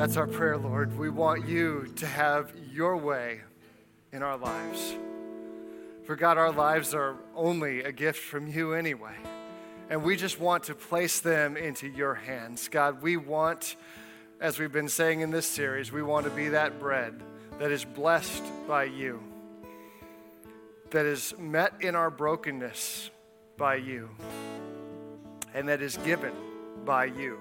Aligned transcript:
That's 0.00 0.16
our 0.16 0.26
prayer, 0.26 0.56
Lord. 0.56 0.98
We 0.98 1.10
want 1.10 1.46
you 1.46 1.92
to 1.96 2.06
have 2.06 2.54
your 2.72 2.96
way 2.96 3.42
in 4.12 4.22
our 4.22 4.38
lives. 4.38 4.96
For 6.04 6.16
God, 6.16 6.38
our 6.38 6.50
lives 6.50 6.94
are 6.94 7.16
only 7.36 7.82
a 7.82 7.92
gift 7.92 8.18
from 8.18 8.46
you 8.46 8.72
anyway. 8.72 9.12
And 9.90 10.02
we 10.02 10.16
just 10.16 10.40
want 10.40 10.64
to 10.64 10.74
place 10.74 11.20
them 11.20 11.54
into 11.58 11.86
your 11.86 12.14
hands. 12.14 12.68
God, 12.68 13.02
we 13.02 13.18
want, 13.18 13.76
as 14.40 14.58
we've 14.58 14.72
been 14.72 14.88
saying 14.88 15.20
in 15.20 15.32
this 15.32 15.44
series, 15.44 15.92
we 15.92 16.02
want 16.02 16.24
to 16.24 16.30
be 16.30 16.48
that 16.48 16.80
bread 16.80 17.22
that 17.58 17.70
is 17.70 17.84
blessed 17.84 18.44
by 18.66 18.84
you, 18.84 19.22
that 20.92 21.04
is 21.04 21.34
met 21.38 21.74
in 21.80 21.94
our 21.94 22.08
brokenness 22.08 23.10
by 23.58 23.74
you, 23.74 24.08
and 25.52 25.68
that 25.68 25.82
is 25.82 25.98
given 25.98 26.32
by 26.86 27.04
you 27.04 27.38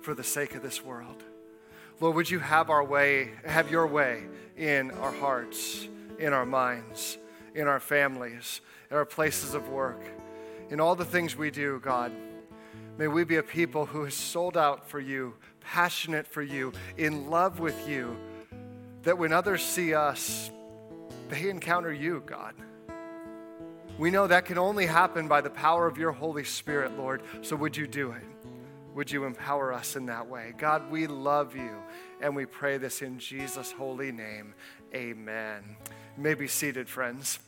for 0.00 0.14
the 0.14 0.24
sake 0.24 0.54
of 0.54 0.62
this 0.62 0.82
world. 0.82 1.22
Lord, 2.00 2.14
would 2.14 2.30
you 2.30 2.38
have 2.38 2.70
our 2.70 2.84
way, 2.84 3.32
have 3.44 3.70
your 3.70 3.86
way 3.86 4.24
in 4.56 4.92
our 4.92 5.12
hearts, 5.12 5.88
in 6.18 6.32
our 6.32 6.46
minds, 6.46 7.18
in 7.54 7.66
our 7.66 7.80
families, 7.80 8.60
in 8.90 8.96
our 8.96 9.04
places 9.04 9.54
of 9.54 9.68
work, 9.68 10.00
in 10.70 10.80
all 10.80 10.94
the 10.94 11.04
things 11.04 11.36
we 11.36 11.50
do, 11.50 11.80
God. 11.80 12.12
May 12.98 13.08
we 13.08 13.24
be 13.24 13.36
a 13.36 13.42
people 13.42 13.86
who 13.86 14.04
is 14.04 14.14
sold 14.14 14.56
out 14.56 14.88
for 14.88 15.00
you, 15.00 15.34
passionate 15.60 16.26
for 16.26 16.42
you, 16.42 16.72
in 16.96 17.30
love 17.30 17.58
with 17.58 17.88
you, 17.88 18.16
that 19.02 19.18
when 19.18 19.32
others 19.32 19.64
see 19.64 19.94
us, 19.94 20.50
they 21.28 21.48
encounter 21.48 21.92
you, 21.92 22.22
God. 22.26 22.54
We 23.98 24.12
know 24.12 24.28
that 24.28 24.44
can 24.44 24.58
only 24.58 24.86
happen 24.86 25.26
by 25.26 25.40
the 25.40 25.50
power 25.50 25.88
of 25.88 25.98
your 25.98 26.12
Holy 26.12 26.44
Spirit, 26.44 26.96
Lord. 26.96 27.22
So 27.42 27.56
would 27.56 27.76
you 27.76 27.88
do 27.88 28.12
it? 28.12 28.22
Would 28.94 29.10
you 29.10 29.24
empower 29.24 29.72
us 29.72 29.96
in 29.96 30.06
that 30.06 30.28
way? 30.28 30.54
God, 30.58 30.90
we 30.90 31.06
love 31.06 31.54
you, 31.54 31.82
and 32.20 32.34
we 32.34 32.46
pray 32.46 32.78
this 32.78 33.02
in 33.02 33.18
Jesus' 33.18 33.70
holy 33.70 34.10
name. 34.10 34.54
Amen. 34.94 35.76
You 36.16 36.22
may 36.22 36.34
be 36.34 36.48
seated, 36.48 36.88
friends. 36.88 37.38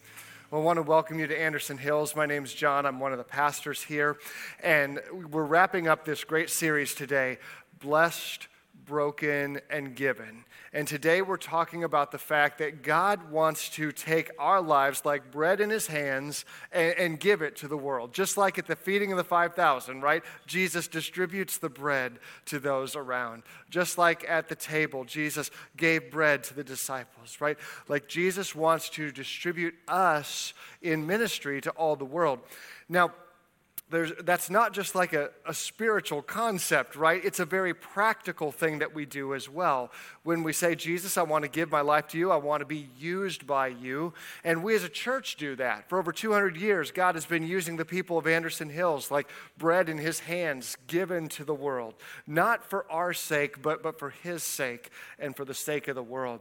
Well, 0.51 0.61
I 0.61 0.65
want 0.65 0.77
to 0.77 0.83
welcome 0.83 1.19
you 1.19 1.27
to 1.27 1.41
Anderson 1.41 1.79
Hills. 1.79 2.15
My 2.15 2.27
name's 2.27 2.53
John. 2.53 2.85
I'm 2.85 3.01
one 3.01 3.13
of 3.13 3.19
the 3.19 3.25
pastors 3.25 3.83
here. 3.83 4.19
And 4.63 5.01
we're 5.31 5.45
wrapping 5.45 5.89
up 5.89 6.05
this 6.05 6.25
great 6.25 6.51
series 6.51 6.95
today 6.95 7.39
Blessed, 7.81 8.49
Broken, 8.85 9.61
and 9.71 9.95
Given. 9.95 10.45
And 10.73 10.87
today 10.87 11.21
we're 11.21 11.37
talking 11.37 11.83
about 11.83 12.13
the 12.13 12.19
fact 12.19 12.59
that 12.59 12.83
God 12.83 13.33
wants 13.33 13.69
to 13.71 13.91
take 13.91 14.31
our 14.39 14.63
lives 14.63 15.05
like 15.05 15.33
bread 15.33 15.61
in 15.61 15.69
his 15.69 15.89
hands 15.89 16.45
and, 16.71 16.95
and, 16.97 17.21
give 17.21 17.43
it 17.43 17.57
to 17.57 17.69
the 17.69 17.77
world. 17.77 18.15
Just 18.15 18.37
like 18.37 18.57
at 18.57 18.69
the 18.69 18.77
feeding 18.77 19.11
of 19.11 19.19
the 19.19 19.25
5,000, 19.25 20.01
right? 20.01 20.23
Jesus 20.47 20.87
distributes 20.87 21.59
the 21.59 21.69
bread 21.69 22.21
to 22.47 22.61
those 22.61 22.95
around. 22.95 23.43
Just 23.69 23.99
like 23.99 24.25
at 24.29 24.49
the 24.49 24.55
table, 24.55 25.05
Jesus 25.05 25.51
gave 25.77 26.11
bread 26.11 26.45
to 26.45 26.55
the 26.55 26.65
disciples, 26.65 27.39
right? 27.41 27.59
Like 27.89 28.07
Jesus 28.07 28.55
wants 28.55 28.89
to 28.91 29.11
distribute 29.11 29.75
us 29.89 30.55
in 30.83 31.05
ministry 31.05 31.61
to 31.63 31.71
all 31.71 31.97
the 31.97 32.05
world. 32.05 32.39
Now, 32.89 33.13
there's, 33.91 34.13
that's 34.23 34.49
not 34.49 34.73
just 34.73 34.95
like 34.95 35.13
a, 35.13 35.31
a 35.45 35.53
spiritual 35.53 36.23
concept, 36.23 36.95
right? 36.95 37.23
It's 37.25 37.41
a 37.41 37.45
very 37.45 37.75
practical 37.75 38.53
thing 38.53 38.79
that 38.79 38.95
we 38.95 39.05
do 39.05 39.35
as 39.35 39.49
well. 39.49 39.91
When 40.23 40.43
we 40.45 40.53
say, 40.53 40.77
Jesus, 40.77 41.19
I 41.19 41.23
want 41.23 41.43
to 41.43 41.51
give 41.51 41.71
my 41.71 41.81
life 41.81 42.07
to 42.09 42.19
you, 42.19 42.31
I 42.31 42.37
want 42.37 42.61
to 42.61 42.67
be 42.67 42.89
used 42.99 43.47
by 43.47 43.67
you. 43.69 44.15
And 44.45 44.63
we 44.63 44.77
as 44.77 44.85
a 44.85 44.89
church 44.89 45.37
do 45.37 45.57
that. 45.57 45.89
For 45.89 45.99
over 45.99 46.13
200 46.13 46.57
years, 46.57 46.93
God 46.93 47.17
has 47.17 47.27
been 47.27 47.43
using 47.43 47.77
the 47.77 47.85
people 47.85 48.17
of 48.17 48.27
Anderson 48.27 48.71
Hills 48.71 49.11
like 49.11 49.29
bread 49.59 49.89
in 49.89 49.99
his 49.99 50.21
hands 50.21 50.77
given 50.87 51.29
to 51.31 51.45
the 51.45 51.55
world, 51.55 51.95
not 52.27 52.65
for 52.65 52.91
our 52.91 53.13
sake, 53.13 53.61
but, 53.61 53.83
but 53.83 53.99
for 53.99 54.11
his 54.11 54.43
sake 54.43 54.91
and 55.19 55.37
for 55.37 55.45
the 55.45 55.55
sake 55.55 55.89
of 55.89 55.97
the 55.97 56.03
world. 56.03 56.41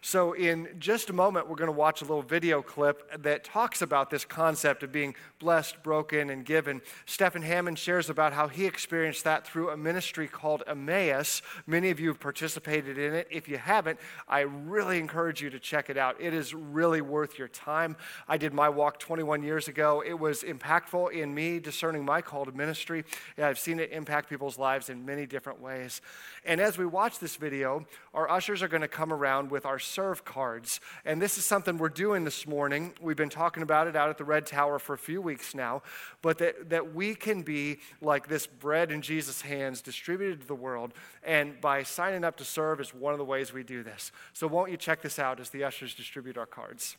So, 0.00 0.32
in 0.32 0.68
just 0.78 1.10
a 1.10 1.12
moment, 1.12 1.48
we're 1.48 1.56
going 1.56 1.66
to 1.66 1.72
watch 1.72 2.02
a 2.02 2.04
little 2.04 2.22
video 2.22 2.62
clip 2.62 3.22
that 3.22 3.42
talks 3.42 3.82
about 3.82 4.10
this 4.10 4.24
concept 4.24 4.84
of 4.84 4.92
being 4.92 5.16
blessed, 5.40 5.82
broken, 5.82 6.30
and 6.30 6.44
given. 6.44 6.82
Stephen 7.04 7.42
Hammond 7.42 7.80
shares 7.80 8.08
about 8.08 8.32
how 8.32 8.46
he 8.46 8.64
experienced 8.64 9.24
that 9.24 9.44
through 9.44 9.70
a 9.70 9.76
ministry 9.76 10.28
called 10.28 10.62
Emmaus. 10.68 11.42
Many 11.66 11.90
of 11.90 11.98
you 11.98 12.08
have 12.08 12.20
participated 12.20 12.96
in 12.96 13.12
it. 13.12 13.26
If 13.28 13.48
you 13.48 13.58
haven't, 13.58 13.98
I 14.28 14.40
really 14.40 14.98
encourage 14.98 15.42
you 15.42 15.50
to 15.50 15.58
check 15.58 15.90
it 15.90 15.96
out. 15.96 16.20
It 16.20 16.32
is 16.32 16.54
really 16.54 17.00
worth 17.00 17.36
your 17.36 17.48
time. 17.48 17.96
I 18.28 18.36
did 18.36 18.54
my 18.54 18.68
walk 18.68 19.00
21 19.00 19.42
years 19.42 19.66
ago. 19.66 20.02
It 20.06 20.18
was 20.18 20.44
impactful 20.44 21.12
in 21.12 21.34
me 21.34 21.58
discerning 21.58 22.04
my 22.04 22.22
call 22.22 22.44
to 22.44 22.52
ministry. 22.52 23.04
I've 23.36 23.58
seen 23.58 23.80
it 23.80 23.90
impact 23.90 24.30
people's 24.30 24.58
lives 24.58 24.90
in 24.90 25.04
many 25.04 25.26
different 25.26 25.60
ways. 25.60 26.00
And 26.44 26.60
as 26.60 26.78
we 26.78 26.86
watch 26.86 27.18
this 27.18 27.34
video, 27.34 27.84
our 28.14 28.30
ushers 28.30 28.62
are 28.62 28.68
going 28.68 28.82
to 28.82 28.88
come 28.88 29.12
around 29.12 29.50
with 29.50 29.66
our 29.66 29.80
serve 29.88 30.24
cards. 30.24 30.80
And 31.04 31.20
this 31.20 31.38
is 31.38 31.46
something 31.46 31.78
we're 31.78 31.88
doing 31.88 32.24
this 32.24 32.46
morning. 32.46 32.92
We've 33.00 33.16
been 33.16 33.28
talking 33.28 33.62
about 33.62 33.86
it 33.86 33.96
out 33.96 34.10
at 34.10 34.18
the 34.18 34.24
Red 34.24 34.46
Tower 34.46 34.78
for 34.78 34.94
a 34.94 34.98
few 34.98 35.20
weeks 35.20 35.54
now, 35.54 35.82
but 36.22 36.38
that, 36.38 36.70
that 36.70 36.94
we 36.94 37.14
can 37.14 37.42
be 37.42 37.78
like 38.00 38.28
this 38.28 38.46
bread 38.46 38.92
in 38.92 39.02
Jesus' 39.02 39.42
hands 39.42 39.80
distributed 39.80 40.40
to 40.40 40.46
the 40.46 40.54
world. 40.54 40.92
And 41.22 41.60
by 41.60 41.82
signing 41.82 42.24
up 42.24 42.36
to 42.36 42.44
serve 42.44 42.80
is 42.80 42.94
one 42.94 43.12
of 43.12 43.18
the 43.18 43.24
ways 43.24 43.52
we 43.52 43.62
do 43.62 43.82
this. 43.82 44.12
So 44.32 44.46
won't 44.46 44.70
you 44.70 44.76
check 44.76 45.02
this 45.02 45.18
out 45.18 45.40
as 45.40 45.50
the 45.50 45.64
ushers 45.64 45.94
distribute 45.94 46.36
our 46.36 46.46
cards? 46.46 46.96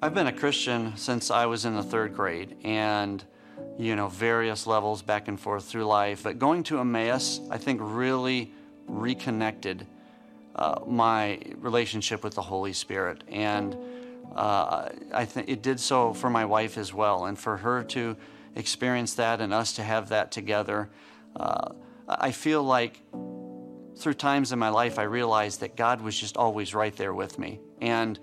I've 0.00 0.14
been 0.14 0.28
a 0.28 0.32
Christian 0.32 0.96
since 0.96 1.28
I 1.28 1.46
was 1.46 1.64
in 1.64 1.74
the 1.74 1.82
third 1.82 2.14
grade, 2.14 2.56
and 2.62 3.24
you 3.78 3.94
know, 3.94 4.08
various 4.08 4.66
levels 4.66 5.02
back 5.02 5.28
and 5.28 5.38
forth 5.38 5.64
through 5.64 5.84
life. 5.84 6.22
But 6.22 6.38
going 6.38 6.62
to 6.64 6.80
Emmaus, 6.80 7.40
I 7.50 7.58
think, 7.58 7.80
really 7.82 8.52
reconnected 8.86 9.86
uh, 10.56 10.80
my 10.86 11.40
relationship 11.58 12.24
with 12.24 12.34
the 12.34 12.42
Holy 12.42 12.72
Spirit. 12.72 13.22
And 13.28 13.76
uh, 14.34 14.88
I 15.14 15.24
think 15.24 15.48
it 15.48 15.62
did 15.62 15.78
so 15.78 16.12
for 16.12 16.28
my 16.28 16.44
wife 16.44 16.76
as 16.76 16.92
well. 16.92 17.26
And 17.26 17.38
for 17.38 17.56
her 17.58 17.84
to 17.84 18.16
experience 18.56 19.14
that 19.14 19.40
and 19.40 19.54
us 19.54 19.74
to 19.74 19.82
have 19.82 20.08
that 20.08 20.32
together, 20.32 20.90
uh, 21.36 21.72
I 22.08 22.32
feel 22.32 22.64
like 22.64 23.00
through 23.96 24.14
times 24.14 24.52
in 24.52 24.58
my 24.58 24.68
life, 24.68 24.98
I 24.98 25.04
realized 25.04 25.60
that 25.60 25.76
God 25.76 26.00
was 26.00 26.18
just 26.18 26.36
always 26.36 26.74
right 26.74 26.94
there 26.96 27.14
with 27.14 27.38
me. 27.38 27.60
And 27.80 28.18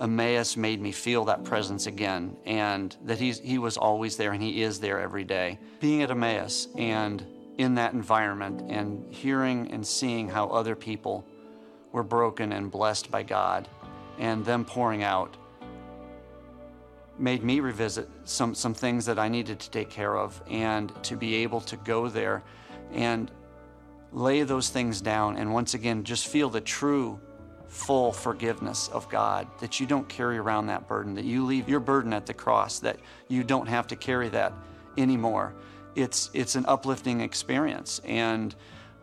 Emmaus 0.00 0.56
made 0.56 0.80
me 0.80 0.92
feel 0.92 1.24
that 1.26 1.44
presence 1.44 1.86
again 1.86 2.36
and 2.44 2.96
that 3.04 3.18
he's, 3.18 3.38
he 3.38 3.58
was 3.58 3.76
always 3.76 4.16
there 4.16 4.32
and 4.32 4.42
he 4.42 4.62
is 4.62 4.80
there 4.80 5.00
every 5.00 5.24
day. 5.24 5.58
Being 5.80 6.02
at 6.02 6.10
Emmaus 6.10 6.68
and 6.76 7.24
in 7.58 7.76
that 7.76 7.92
environment 7.92 8.62
and 8.68 9.12
hearing 9.14 9.70
and 9.70 9.86
seeing 9.86 10.28
how 10.28 10.48
other 10.48 10.74
people 10.74 11.24
were 11.92 12.02
broken 12.02 12.52
and 12.52 12.70
blessed 12.70 13.10
by 13.10 13.22
God 13.22 13.68
and 14.18 14.44
them 14.44 14.64
pouring 14.64 15.04
out 15.04 15.36
made 17.16 17.44
me 17.44 17.60
revisit 17.60 18.08
some, 18.24 18.54
some 18.54 18.74
things 18.74 19.06
that 19.06 19.18
I 19.20 19.28
needed 19.28 19.60
to 19.60 19.70
take 19.70 19.90
care 19.90 20.16
of 20.16 20.42
and 20.50 20.92
to 21.04 21.16
be 21.16 21.36
able 21.36 21.60
to 21.62 21.76
go 21.76 22.08
there 22.08 22.42
and 22.92 23.30
lay 24.12 24.42
those 24.42 24.68
things 24.68 25.00
down 25.00 25.36
and 25.36 25.52
once 25.52 25.74
again 25.74 26.02
just 26.02 26.26
feel 26.26 26.50
the 26.50 26.60
true 26.60 27.20
full 27.74 28.12
forgiveness 28.12 28.88
of 28.92 29.08
God, 29.08 29.48
that 29.58 29.80
you 29.80 29.86
don't 29.86 30.08
carry 30.08 30.38
around 30.38 30.68
that 30.68 30.86
burden, 30.86 31.14
that 31.14 31.24
you 31.24 31.44
leave 31.44 31.68
your 31.68 31.80
burden 31.80 32.12
at 32.12 32.24
the 32.24 32.32
cross, 32.32 32.78
that 32.78 33.00
you 33.26 33.42
don't 33.42 33.66
have 33.66 33.88
to 33.88 33.96
carry 33.96 34.28
that 34.28 34.52
anymore. 34.96 35.52
It's, 35.96 36.30
it's 36.34 36.54
an 36.54 36.64
uplifting 36.66 37.20
experience, 37.20 38.00
and 38.04 38.54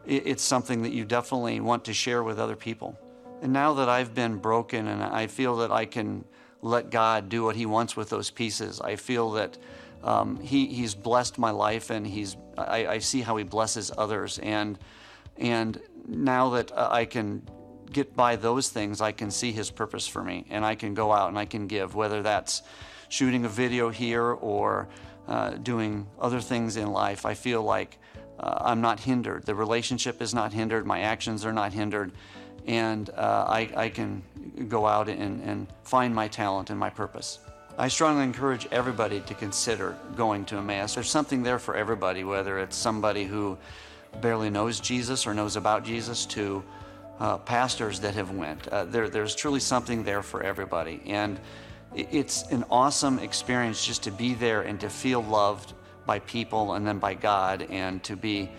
it's 0.06 0.42
something 0.42 0.84
that 0.84 0.94
you 0.94 1.04
definitely 1.04 1.60
want 1.60 1.84
to 1.86 1.94
share 1.94 2.24
with 2.24 2.40
other 2.40 2.56
people. 2.56 2.98
And 3.42 3.52
now 3.52 3.74
that 3.74 3.90
I've 3.90 4.16
been 4.16 4.38
broken 4.38 4.88
and 4.88 5.04
I 5.04 5.28
feel 5.28 5.58
that 5.58 5.72
I 5.72 5.86
can 5.86 6.24
let 6.62 6.90
God 6.90 7.28
do 7.28 7.44
what 7.44 7.58
He 7.58 7.66
wants 7.66 7.98
with 7.98 8.10
those 8.10 8.32
pieces, 8.32 8.80
I 8.80 8.96
feel 8.96 9.32
that 9.32 9.58
um, 10.02 10.40
he, 10.40 10.68
He's 10.68 10.96
blessed 10.96 11.38
my 11.38 11.52
life 11.52 11.90
and 11.90 12.08
he's, 12.08 12.38
I, 12.58 12.88
I, 12.88 12.98
see 13.00 13.22
how 13.22 13.36
He 13.36 13.44
blesses 13.44 13.92
others. 13.98 14.40
And, 14.40 14.80
and 15.38 15.80
now 16.08 16.52
that 16.52 16.72
I 16.76 17.06
can 17.06 17.42
get 17.92 18.16
by 18.16 18.36
those 18.36 18.70
things, 18.70 19.02
I 19.02 19.12
can 19.12 19.32
see 19.32 19.52
His 19.52 19.70
purpose 19.70 20.08
for 20.08 20.24
me 20.24 20.46
and 20.50 20.66
I 20.66 20.76
can 20.76 20.94
go 20.94 21.12
out 21.12 21.30
and 21.30 21.38
I 21.38 21.46
can 21.46 21.68
give, 21.68 21.96
whether 21.96 22.22
that's 22.22 22.64
shooting 23.10 23.46
a 23.46 23.50
video 23.50 23.90
here 23.90 24.24
or 24.24 24.88
uh, 25.28 25.52
doing 25.52 26.08
other 26.20 26.42
things 26.42 26.78
in 26.78 26.92
life. 26.92 27.26
I 27.26 27.34
feel 27.34 27.62
like 27.62 27.98
uh, 28.40 28.58
I'm 28.62 28.82
not 28.82 29.00
hindered. 29.00 29.46
The 29.46 29.56
relationship 29.56 30.22
is 30.22 30.34
not 30.34 30.54
hindered, 30.54 30.86
my 30.86 31.02
actions 31.02 31.46
are 31.46 31.54
not 31.54 31.74
hindered, 31.74 32.12
and 32.66 33.10
uh, 33.12 33.46
I, 33.48 33.70
I, 33.76 33.90
can 33.90 34.24
go 34.68 34.86
out 34.86 35.10
and, 35.10 35.42
and 35.44 35.68
find 35.84 36.14
my 36.14 36.28
talent 36.28 36.70
and 36.70 36.80
my 36.80 36.90
purpose. 36.90 37.40
I 37.78 37.88
strongly 37.88 38.24
encourage 38.24 38.68
everybody 38.72 39.22
to 39.22 39.34
consider 39.34 39.98
going 40.16 40.46
to 40.46 40.58
Emmaus. 40.58 40.96
There's 40.96 41.10
something 41.10 41.44
there 41.44 41.60
for 41.60 41.76
everybody, 41.76 42.24
whether 42.24 42.60
it's 42.60 42.76
somebody 42.76 43.24
who 43.24 43.58
barely 44.20 44.50
knows 44.50 44.80
Jesus 44.80 45.26
or 45.26 45.34
knows 45.34 45.56
about 45.56 45.84
Jesus 45.84 46.26
to 46.28 46.64
uh, 47.22 47.38
pastors 47.38 48.00
that 48.00 48.16
have 48.16 48.32
went. 48.32 48.68
Uh, 48.68 48.84
there, 48.86 49.08
there's 49.08 49.36
truly 49.36 49.60
something 49.60 50.04
there 50.04 50.24
for 50.24 50.42
everybody, 50.42 51.02
and 51.06 51.40
it's 51.96 52.44
an 52.52 52.66
awesome 52.72 53.20
experience 53.20 53.86
just 53.86 54.02
to 54.04 54.12
be 54.12 54.34
there 54.34 54.62
and 54.62 54.80
to 54.80 54.90
feel 54.90 55.22
loved 55.22 55.74
by 56.08 56.18
people 56.20 56.74
and 56.74 56.88
then 56.88 56.98
by 56.98 57.14
God, 57.14 57.68
and 57.70 58.04
to 58.04 58.16
be 58.16 58.50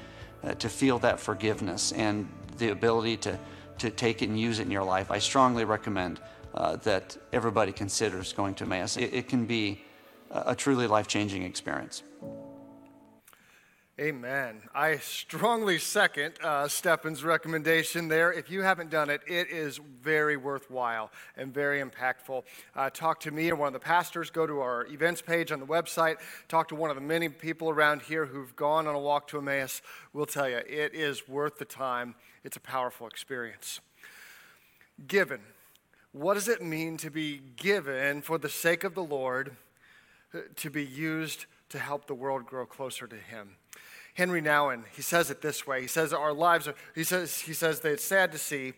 uh, 0.44 0.54
to 0.54 0.68
feel 0.68 1.00
that 1.00 1.18
forgiveness 1.18 1.92
and 1.92 2.28
the 2.58 2.68
ability 2.68 3.16
to 3.16 3.38
to 3.78 3.90
take 3.90 4.22
it 4.22 4.28
and 4.28 4.38
use 4.38 4.60
it 4.60 4.62
in 4.62 4.70
your 4.70 4.84
life, 4.84 5.10
I 5.10 5.18
strongly 5.18 5.64
recommend 5.64 6.20
uh, 6.54 6.76
that 6.76 7.16
everybody 7.32 7.72
considers 7.72 8.32
going 8.32 8.54
to 8.56 8.64
Emmaus. 8.64 8.96
It, 8.96 9.12
it 9.12 9.28
can 9.28 9.44
be 9.44 9.82
a, 10.30 10.52
a 10.52 10.54
truly 10.54 10.86
life 10.86 11.08
changing 11.08 11.42
experience. 11.42 12.04
Amen. 14.02 14.62
I 14.74 14.96
strongly 14.96 15.78
second 15.78 16.34
uh, 16.42 16.66
Stefan's 16.66 17.22
recommendation 17.22 18.08
there. 18.08 18.32
If 18.32 18.50
you 18.50 18.62
haven't 18.62 18.90
done 18.90 19.10
it, 19.10 19.20
it 19.28 19.48
is 19.48 19.78
very 20.02 20.36
worthwhile 20.36 21.12
and 21.36 21.54
very 21.54 21.80
impactful. 21.80 22.42
Uh, 22.74 22.90
talk 22.90 23.20
to 23.20 23.30
me 23.30 23.48
or 23.48 23.54
one 23.54 23.68
of 23.68 23.74
the 23.74 23.78
pastors. 23.78 24.28
Go 24.28 24.44
to 24.44 24.58
our 24.58 24.86
events 24.86 25.22
page 25.22 25.52
on 25.52 25.60
the 25.60 25.66
website. 25.66 26.16
Talk 26.48 26.66
to 26.70 26.74
one 26.74 26.90
of 26.90 26.96
the 26.96 27.00
many 27.00 27.28
people 27.28 27.70
around 27.70 28.02
here 28.02 28.26
who've 28.26 28.56
gone 28.56 28.88
on 28.88 28.96
a 28.96 28.98
walk 28.98 29.28
to 29.28 29.38
Emmaus. 29.38 29.82
We'll 30.12 30.26
tell 30.26 30.48
you, 30.48 30.56
it 30.56 30.94
is 30.94 31.28
worth 31.28 31.58
the 31.58 31.64
time. 31.64 32.16
It's 32.42 32.56
a 32.56 32.60
powerful 32.60 33.06
experience. 33.06 33.78
Given. 35.06 35.42
What 36.10 36.34
does 36.34 36.48
it 36.48 36.60
mean 36.60 36.96
to 36.96 37.10
be 37.10 37.40
given 37.54 38.20
for 38.20 38.36
the 38.36 38.48
sake 38.48 38.82
of 38.82 38.96
the 38.96 39.04
Lord, 39.04 39.54
uh, 40.34 40.38
to 40.56 40.70
be 40.70 40.84
used 40.84 41.46
to 41.68 41.78
help 41.78 42.08
the 42.08 42.14
world 42.14 42.46
grow 42.46 42.66
closer 42.66 43.06
to 43.06 43.16
Him? 43.16 43.58
Henri 44.14 44.42
Nouwen, 44.42 44.84
he 44.94 45.02
says 45.02 45.30
it 45.30 45.40
this 45.40 45.66
way. 45.66 45.80
He 45.80 45.86
says 45.86 46.12
our 46.12 46.32
lives 46.32 46.68
are, 46.68 46.74
he 46.94 47.04
says, 47.04 47.40
he 47.40 47.54
says 47.54 47.80
that 47.80 47.92
it's 47.92 48.04
sad 48.04 48.32
to 48.32 48.38
see 48.38 48.74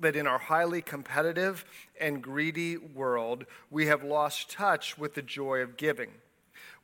that 0.00 0.14
in 0.14 0.26
our 0.26 0.38
highly 0.38 0.82
competitive 0.82 1.64
and 2.00 2.22
greedy 2.22 2.76
world, 2.76 3.46
we 3.70 3.86
have 3.86 4.04
lost 4.04 4.50
touch 4.50 4.98
with 4.98 5.14
the 5.14 5.22
joy 5.22 5.58
of 5.58 5.76
giving. 5.76 6.10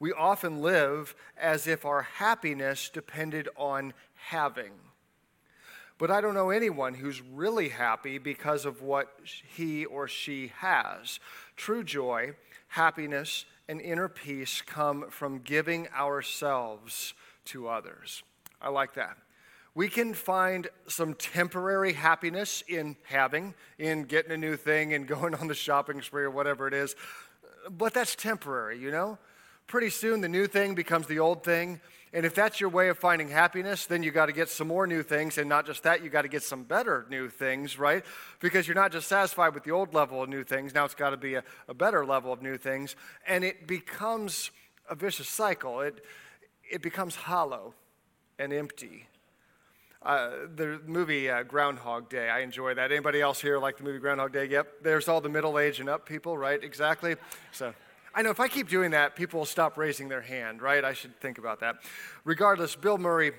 We 0.01 0.13
often 0.13 0.61
live 0.61 1.15
as 1.37 1.67
if 1.67 1.85
our 1.85 2.03
happiness 2.03 2.89
depended 2.89 3.49
on 3.57 3.95
having. 4.29 4.73
But 5.97 6.11
I 6.11 6.21
don't 6.21 6.35
know 6.35 6.51
anyone 6.51 6.95
who's 6.95 7.23
really 7.23 7.69
happy 7.69 8.19
because 8.19 8.65
of 8.65 8.83
what 8.83 9.17
he 9.23 9.85
or 9.85 10.09
she 10.09 10.53
has. 10.59 11.21
True 11.57 11.85
joy, 11.85 12.33
happiness, 12.69 13.45
and 13.69 13.81
inner 13.81 14.09
peace 14.09 14.61
come 14.61 15.09
from 15.09 15.39
giving 15.39 15.89
ourselves 15.97 17.15
to 17.47 17.69
others. 17.69 18.23
I 18.61 18.69
like 18.69 18.95
that. 18.95 19.17
We 19.75 19.89
can 19.89 20.15
find 20.15 20.69
some 20.87 21.15
temporary 21.15 21.95
happiness 21.95 22.63
in 22.69 22.97
having, 23.05 23.55
in 23.79 24.05
getting 24.05 24.31
a 24.31 24.37
new 24.37 24.57
thing 24.57 24.95
and 24.95 25.07
going 25.09 25.35
on 25.35 25.49
the 25.49 25.55
shopping 25.55 26.01
spree 26.03 26.25
or 26.25 26.31
whatever 26.31 26.69
it 26.69 26.75
is, 26.75 26.95
but 27.71 27.95
that's 27.95 28.15
temporary, 28.15 28.79
you 28.79 28.91
know? 28.91 29.19
Pretty 29.67 29.91
soon 29.91 30.21
the 30.21 30.29
new 30.29 30.47
thing 30.47 30.75
becomes 30.75 31.07
the 31.07 31.19
old 31.19 31.43
thing. 31.43 31.81
And 32.13 32.25
if 32.25 32.35
that's 32.35 32.61
your 32.61 32.71
way 32.71 32.91
of 32.91 32.99
finding 32.99 33.29
happiness, 33.29 33.87
then 33.87 34.05
you 34.05 34.13
got 34.13 34.27
to 34.27 34.33
get 34.33 34.49
some 34.49 34.69
more 34.69 34.87
new 34.87 35.03
things. 35.03 35.37
And 35.37 35.49
not 35.49 35.67
just 35.67 35.83
that, 35.83 36.05
you 36.05 36.11
got 36.11 36.23
to 36.23 36.29
get 36.29 36.45
some 36.45 36.63
better 36.63 37.07
new 37.11 37.29
things, 37.29 37.77
right? 37.77 38.05
Because 38.41 38.69
you're 38.69 38.77
not 38.77 38.93
just 38.93 39.09
satisfied 39.09 39.53
with 39.55 39.65
the 39.65 39.73
old 39.73 39.95
level 39.95 40.23
of 40.23 40.29
new 40.29 40.45
things. 40.45 40.75
Now 40.75 40.85
it's 40.85 40.95
got 40.95 41.11
to 41.11 41.17
be 41.17 41.35
a, 41.35 41.43
a 41.67 41.75
better 41.75 42.07
level 42.07 42.33
of 42.33 42.41
new 42.41 42.57
things. 42.57 42.95
And 43.27 43.43
it 43.43 43.67
becomes 43.67 44.53
a 44.89 44.95
vicious 44.95 45.29
cycle. 45.29 45.81
It, 45.81 46.05
it 46.75 46.83
becomes 46.83 47.15
hollow 47.15 47.73
and 48.41 48.53
empty. 48.53 49.07
Uh, 50.03 50.31
the 50.57 50.81
movie 50.87 51.31
uh, 51.31 51.45
Groundhog 51.45 52.11
Day, 52.11 52.29
I 52.29 52.41
enjoy 52.41 52.75
that. 52.75 52.91
Anybody 52.91 53.21
else 53.21 53.41
here 53.41 53.59
like 53.61 53.79
the 53.79 53.85
movie 53.85 54.01
Groundhog 54.01 54.33
Day? 54.33 54.47
Yep. 54.47 54.83
There's 54.83 55.07
all 55.07 55.21
the 55.21 55.29
middle 55.29 55.57
age 55.61 55.79
and 55.79 55.89
up 55.89 56.05
people, 56.05 56.37
right? 56.37 56.63
Exactly. 56.63 57.15
So 57.53 57.73
I 58.13 58.23
know 58.23 58.31
if 58.31 58.41
I 58.41 58.49
keep 58.49 58.69
doing 58.69 58.91
that, 58.91 59.15
people 59.15 59.39
will 59.39 59.47
stop 59.47 59.79
raising 59.79 60.09
their 60.09 60.21
hand, 60.21 60.61
right? 60.61 60.85
I 60.85 60.95
should 60.95 61.19
think 61.21 61.39
about 61.39 61.61
that. 61.61 61.77
Regardless, 62.25 62.75
Bill 62.75 62.99
Murray 62.99 63.31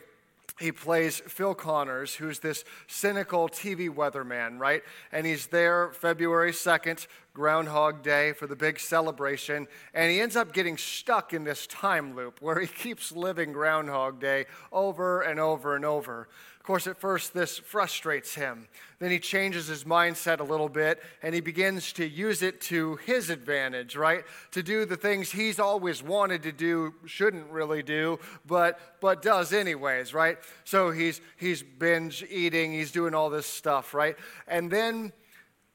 he 0.60 0.72
plays 0.72 1.20
Phil 1.20 1.54
Connors, 1.54 2.16
who's 2.16 2.40
this 2.40 2.64
cynical 2.88 3.50
TV 3.50 3.90
weatherman, 3.90 4.60
right? 4.60 4.84
And 5.12 5.26
he's 5.26 5.48
there 5.48 5.92
February 5.92 6.52
2nd, 6.52 7.08
Groundhog 7.34 8.04
Day, 8.04 8.32
for 8.32 8.48
the 8.48 8.56
big 8.56 8.80
celebration. 8.80 9.68
And 9.94 10.12
he 10.12 10.22
ends 10.22 10.36
up 10.36 10.54
getting 10.54 10.78
stuck 10.78 11.34
in 11.34 11.44
this 11.44 11.68
time 11.68 12.16
loop 12.16 12.42
where 12.42 12.60
he 12.60 12.68
keeps 12.84 13.12
living 13.12 13.52
Groundhog 13.52 14.20
Day 14.22 14.46
over 14.72 15.22
and 15.22 15.40
over 15.40 15.76
and 15.76 15.84
over. 15.84 16.30
Of 16.66 16.68
course, 16.68 16.88
at 16.88 16.98
first, 16.98 17.36
this 17.36 17.60
frustrates 17.60 18.34
him. 18.34 18.68
Then 18.98 19.12
he 19.12 19.20
changes 19.20 19.68
his 19.68 19.84
mindset 19.84 20.40
a 20.40 20.44
little 20.44 20.68
bit 20.68 21.00
and 21.22 21.36
he 21.36 21.40
begins 21.40 21.94
to 21.94 22.08
use 22.08 22.42
it 22.42 22.60
to 22.62 22.96
his 23.06 23.30
advantage, 23.30 23.96
right? 23.96 24.24
To 24.54 24.64
do 24.64 24.84
the 24.84 24.98
things 24.98 25.32
he's 25.32 25.60
always 25.60 26.02
wanted 26.02 26.42
to 26.42 26.52
do, 26.52 26.96
shouldn't 27.06 27.52
really 27.52 27.84
do, 27.84 28.18
but, 28.48 28.80
but 29.00 29.22
does 29.22 29.54
anyways, 29.54 30.16
right? 30.16 30.40
So 30.64 30.90
he's, 30.90 31.22
he's 31.38 31.62
binge 31.62 32.26
eating, 32.32 32.74
he's 32.74 32.92
doing 32.92 33.14
all 33.14 33.30
this 33.30 33.46
stuff, 33.46 33.94
right? 33.94 34.16
And 34.48 34.72
then 34.72 35.14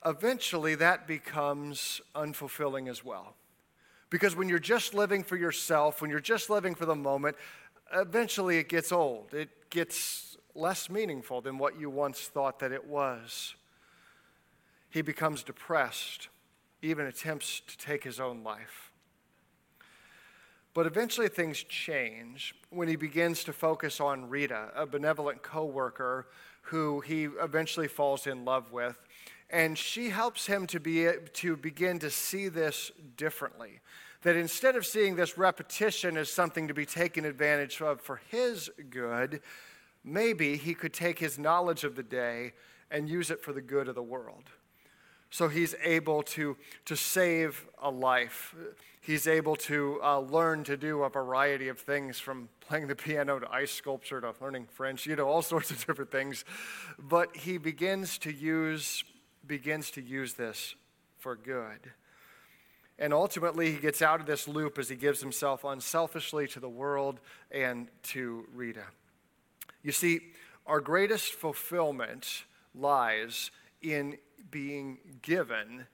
eventually 0.04 0.74
that 0.74 1.06
becomes 1.06 2.00
unfulfilling 2.16 2.90
as 2.90 3.04
well. 3.04 3.36
Because 4.10 4.34
when 4.34 4.48
you're 4.48 4.58
just 4.58 4.92
living 4.92 5.22
for 5.22 5.36
yourself, 5.36 6.02
when 6.02 6.10
you're 6.10 6.18
just 6.18 6.50
living 6.50 6.74
for 6.74 6.84
the 6.84 6.96
moment, 6.96 7.36
eventually 7.94 8.58
it 8.58 8.68
gets 8.68 8.90
old. 8.90 9.32
It 9.32 9.70
gets 9.70 10.29
less 10.54 10.90
meaningful 10.90 11.40
than 11.40 11.58
what 11.58 11.78
you 11.78 11.90
once 11.90 12.20
thought 12.20 12.58
that 12.60 12.72
it 12.72 12.86
was. 12.86 13.54
He 14.90 15.02
becomes 15.02 15.42
depressed, 15.42 16.28
even 16.82 17.06
attempts 17.06 17.60
to 17.60 17.78
take 17.78 18.04
his 18.04 18.18
own 18.18 18.42
life. 18.42 18.90
But 20.72 20.86
eventually 20.86 21.28
things 21.28 21.62
change 21.62 22.54
when 22.70 22.88
he 22.88 22.96
begins 22.96 23.42
to 23.44 23.52
focus 23.52 24.00
on 24.00 24.28
Rita, 24.28 24.70
a 24.74 24.86
benevolent 24.86 25.42
coworker 25.42 26.28
who 26.62 27.00
he 27.00 27.24
eventually 27.24 27.88
falls 27.88 28.26
in 28.26 28.44
love 28.44 28.70
with. 28.70 28.96
And 29.48 29.76
she 29.76 30.10
helps 30.10 30.46
him 30.46 30.66
to, 30.68 30.78
be, 30.78 31.08
to 31.34 31.56
begin 31.56 31.98
to 31.98 32.10
see 32.10 32.48
this 32.48 32.92
differently. 33.16 33.80
That 34.22 34.36
instead 34.36 34.76
of 34.76 34.86
seeing 34.86 35.16
this 35.16 35.36
repetition 35.36 36.16
as 36.16 36.30
something 36.30 36.68
to 36.68 36.74
be 36.74 36.86
taken 36.86 37.24
advantage 37.24 37.80
of 37.82 38.00
for 38.00 38.20
his 38.30 38.70
good, 38.90 39.40
maybe 40.04 40.56
he 40.56 40.74
could 40.74 40.92
take 40.92 41.18
his 41.18 41.38
knowledge 41.38 41.84
of 41.84 41.96
the 41.96 42.02
day 42.02 42.52
and 42.90 43.08
use 43.08 43.30
it 43.30 43.42
for 43.42 43.52
the 43.52 43.60
good 43.60 43.88
of 43.88 43.94
the 43.94 44.02
world. 44.02 44.44
So 45.30 45.48
he's 45.48 45.76
able 45.84 46.22
to, 46.24 46.56
to 46.86 46.96
save 46.96 47.66
a 47.80 47.88
life. 47.90 48.54
He's 49.00 49.28
able 49.28 49.54
to 49.56 50.00
uh, 50.02 50.18
learn 50.18 50.64
to 50.64 50.76
do 50.76 51.04
a 51.04 51.08
variety 51.08 51.68
of 51.68 51.78
things 51.78 52.18
from 52.18 52.48
playing 52.60 52.88
the 52.88 52.96
piano 52.96 53.38
to 53.38 53.50
ice 53.50 53.70
sculpture 53.70 54.20
to 54.20 54.34
learning 54.40 54.66
French, 54.72 55.06
you 55.06 55.14
know, 55.14 55.28
all 55.28 55.42
sorts 55.42 55.70
of 55.70 55.84
different 55.86 56.10
things. 56.10 56.44
But 56.98 57.36
he 57.36 57.58
begins 57.58 58.18
to 58.18 58.32
use, 58.32 59.04
begins 59.46 59.92
to 59.92 60.02
use 60.02 60.34
this 60.34 60.74
for 61.16 61.36
good. 61.36 61.92
And 62.98 63.14
ultimately, 63.14 63.72
he 63.72 63.78
gets 63.78 64.02
out 64.02 64.20
of 64.20 64.26
this 64.26 64.46
loop 64.46 64.78
as 64.78 64.88
he 64.88 64.96
gives 64.96 65.20
himself 65.20 65.64
unselfishly 65.64 66.46
to 66.48 66.60
the 66.60 66.68
world 66.68 67.20
and 67.50 67.88
to 68.02 68.46
Rita. 68.52 68.84
You 69.82 69.92
see, 69.92 70.20
our 70.66 70.80
greatest 70.80 71.32
fulfillment 71.32 72.44
lies 72.74 73.50
in 73.82 74.18
being 74.50 74.98
given 75.22 75.86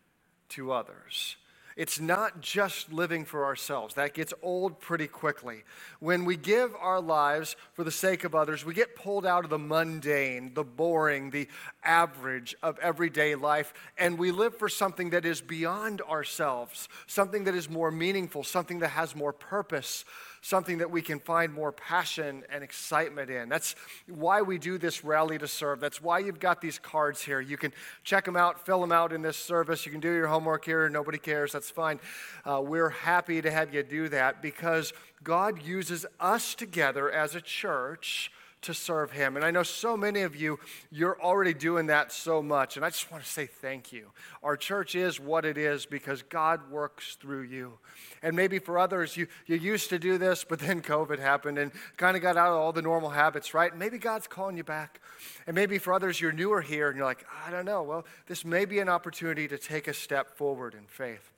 to 0.50 0.72
others. 0.72 1.36
It's 1.76 2.00
not 2.00 2.40
just 2.40 2.90
living 2.90 3.26
for 3.26 3.44
ourselves. 3.44 3.94
That 3.94 4.14
gets 4.14 4.32
old 4.40 4.80
pretty 4.80 5.06
quickly. 5.06 5.62
When 6.00 6.24
we 6.24 6.34
give 6.34 6.74
our 6.74 7.02
lives 7.02 7.54
for 7.74 7.84
the 7.84 7.90
sake 7.90 8.24
of 8.24 8.34
others, 8.34 8.64
we 8.64 8.72
get 8.72 8.96
pulled 8.96 9.26
out 9.26 9.44
of 9.44 9.50
the 9.50 9.58
mundane, 9.58 10.54
the 10.54 10.64
boring, 10.64 11.30
the 11.30 11.48
average 11.84 12.56
of 12.62 12.78
everyday 12.78 13.34
life, 13.34 13.74
and 13.98 14.18
we 14.18 14.30
live 14.30 14.56
for 14.56 14.70
something 14.70 15.10
that 15.10 15.26
is 15.26 15.42
beyond 15.42 16.00
ourselves, 16.00 16.88
something 17.06 17.44
that 17.44 17.54
is 17.54 17.68
more 17.68 17.90
meaningful, 17.90 18.42
something 18.42 18.78
that 18.78 18.88
has 18.88 19.14
more 19.14 19.34
purpose, 19.34 20.06
something 20.46 20.78
that 20.78 20.88
we 20.88 21.02
can 21.02 21.18
find 21.18 21.52
more 21.52 21.72
passion 21.72 22.44
and 22.50 22.62
excitement 22.62 23.28
in. 23.28 23.48
That's 23.48 23.74
why 24.06 24.42
we 24.42 24.58
do 24.58 24.78
this 24.78 25.02
rally 25.02 25.38
to 25.38 25.48
serve. 25.48 25.80
That's 25.80 26.00
why 26.00 26.20
you've 26.20 26.38
got 26.38 26.60
these 26.60 26.78
cards 26.78 27.20
here. 27.20 27.40
You 27.40 27.56
can 27.56 27.72
check 28.04 28.24
them 28.24 28.36
out, 28.36 28.64
fill 28.64 28.80
them 28.80 28.92
out 28.92 29.12
in 29.12 29.22
this 29.22 29.36
service. 29.36 29.84
You 29.84 29.90
can 29.90 30.00
do 30.00 30.12
your 30.12 30.28
homework 30.28 30.64
here. 30.64 30.88
Nobody 30.88 31.18
cares. 31.18 31.50
That's 31.50 31.68
fine. 31.68 31.98
Uh, 32.44 32.62
we're 32.64 32.90
happy 32.90 33.42
to 33.42 33.50
have 33.50 33.74
you 33.74 33.82
do 33.82 34.08
that 34.10 34.40
because 34.40 34.92
God 35.24 35.64
uses 35.64 36.06
us 36.20 36.54
together 36.54 37.10
as 37.10 37.34
a 37.34 37.40
church 37.40 38.30
to 38.66 38.74
serve 38.74 39.10
Him. 39.10 39.36
And 39.36 39.44
I 39.44 39.50
know 39.50 39.62
so 39.62 39.96
many 39.96 40.22
of 40.22 40.36
you, 40.36 40.58
you're 40.90 41.20
already 41.20 41.54
doing 41.54 41.86
that 41.86 42.12
so 42.12 42.42
much. 42.42 42.76
And 42.76 42.84
I 42.84 42.90
just 42.90 43.10
want 43.10 43.24
to 43.24 43.28
say 43.28 43.46
thank 43.46 43.92
you. 43.92 44.10
Our 44.42 44.56
church 44.56 44.94
is 44.94 45.18
what 45.18 45.44
it 45.44 45.58
is 45.58 45.86
because 45.86 46.22
God 46.22 46.70
works 46.70 47.16
through 47.20 47.42
you. 47.42 47.78
And 48.22 48.36
maybe 48.36 48.58
for 48.58 48.78
others, 48.78 49.16
you, 49.16 49.26
you 49.46 49.56
used 49.56 49.88
to 49.90 49.98
do 49.98 50.18
this, 50.18 50.44
but 50.44 50.58
then 50.58 50.82
COVID 50.96 51.18
happened 51.18 51.58
and 51.58 51.72
kind 51.96 52.16
of 52.16 52.22
got 52.22 52.36
out 52.36 52.50
of 52.50 52.58
all 52.58 52.72
the 52.72 52.82
normal 52.82 53.10
habits, 53.10 53.54
right? 53.54 53.76
Maybe 53.76 53.98
God's 53.98 54.26
calling 54.26 54.56
you 54.56 54.64
back. 54.64 55.00
And 55.46 55.54
maybe 55.54 55.78
for 55.78 55.92
others, 55.92 56.20
you're 56.20 56.32
newer 56.32 56.60
here 56.60 56.88
and 56.88 56.96
you're 56.96 57.06
like, 57.06 57.24
I 57.46 57.50
don't 57.50 57.64
know. 57.64 57.82
Well, 57.82 58.04
this 58.26 58.44
may 58.44 58.64
be 58.64 58.78
an 58.80 58.88
opportunity 58.88 59.48
to 59.48 59.58
take 59.58 59.88
a 59.88 59.94
step 59.94 60.36
forward 60.36 60.74
in 60.74 60.86
faith. 60.86 61.35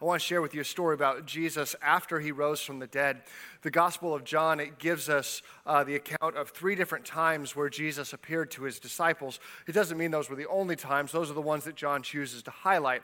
I 0.00 0.04
want 0.04 0.20
to 0.20 0.26
share 0.26 0.40
with 0.40 0.54
you 0.54 0.60
a 0.60 0.64
story 0.64 0.94
about 0.94 1.26
Jesus 1.26 1.74
after 1.82 2.20
he 2.20 2.30
rose 2.30 2.60
from 2.60 2.78
the 2.78 2.86
dead. 2.86 3.22
The 3.62 3.70
Gospel 3.70 4.14
of 4.14 4.22
John, 4.22 4.60
it 4.60 4.78
gives 4.78 5.08
us 5.08 5.42
uh, 5.66 5.82
the 5.82 5.96
account 5.96 6.36
of 6.36 6.50
three 6.50 6.76
different 6.76 7.04
times 7.04 7.56
where 7.56 7.68
Jesus 7.68 8.12
appeared 8.12 8.52
to 8.52 8.62
his 8.62 8.78
disciples. 8.78 9.40
It 9.66 9.72
doesn't 9.72 9.98
mean 9.98 10.12
those 10.12 10.30
were 10.30 10.36
the 10.36 10.46
only 10.46 10.76
times, 10.76 11.10
those 11.10 11.32
are 11.32 11.34
the 11.34 11.40
ones 11.40 11.64
that 11.64 11.74
John 11.74 12.02
chooses 12.04 12.44
to 12.44 12.52
highlight. 12.52 13.02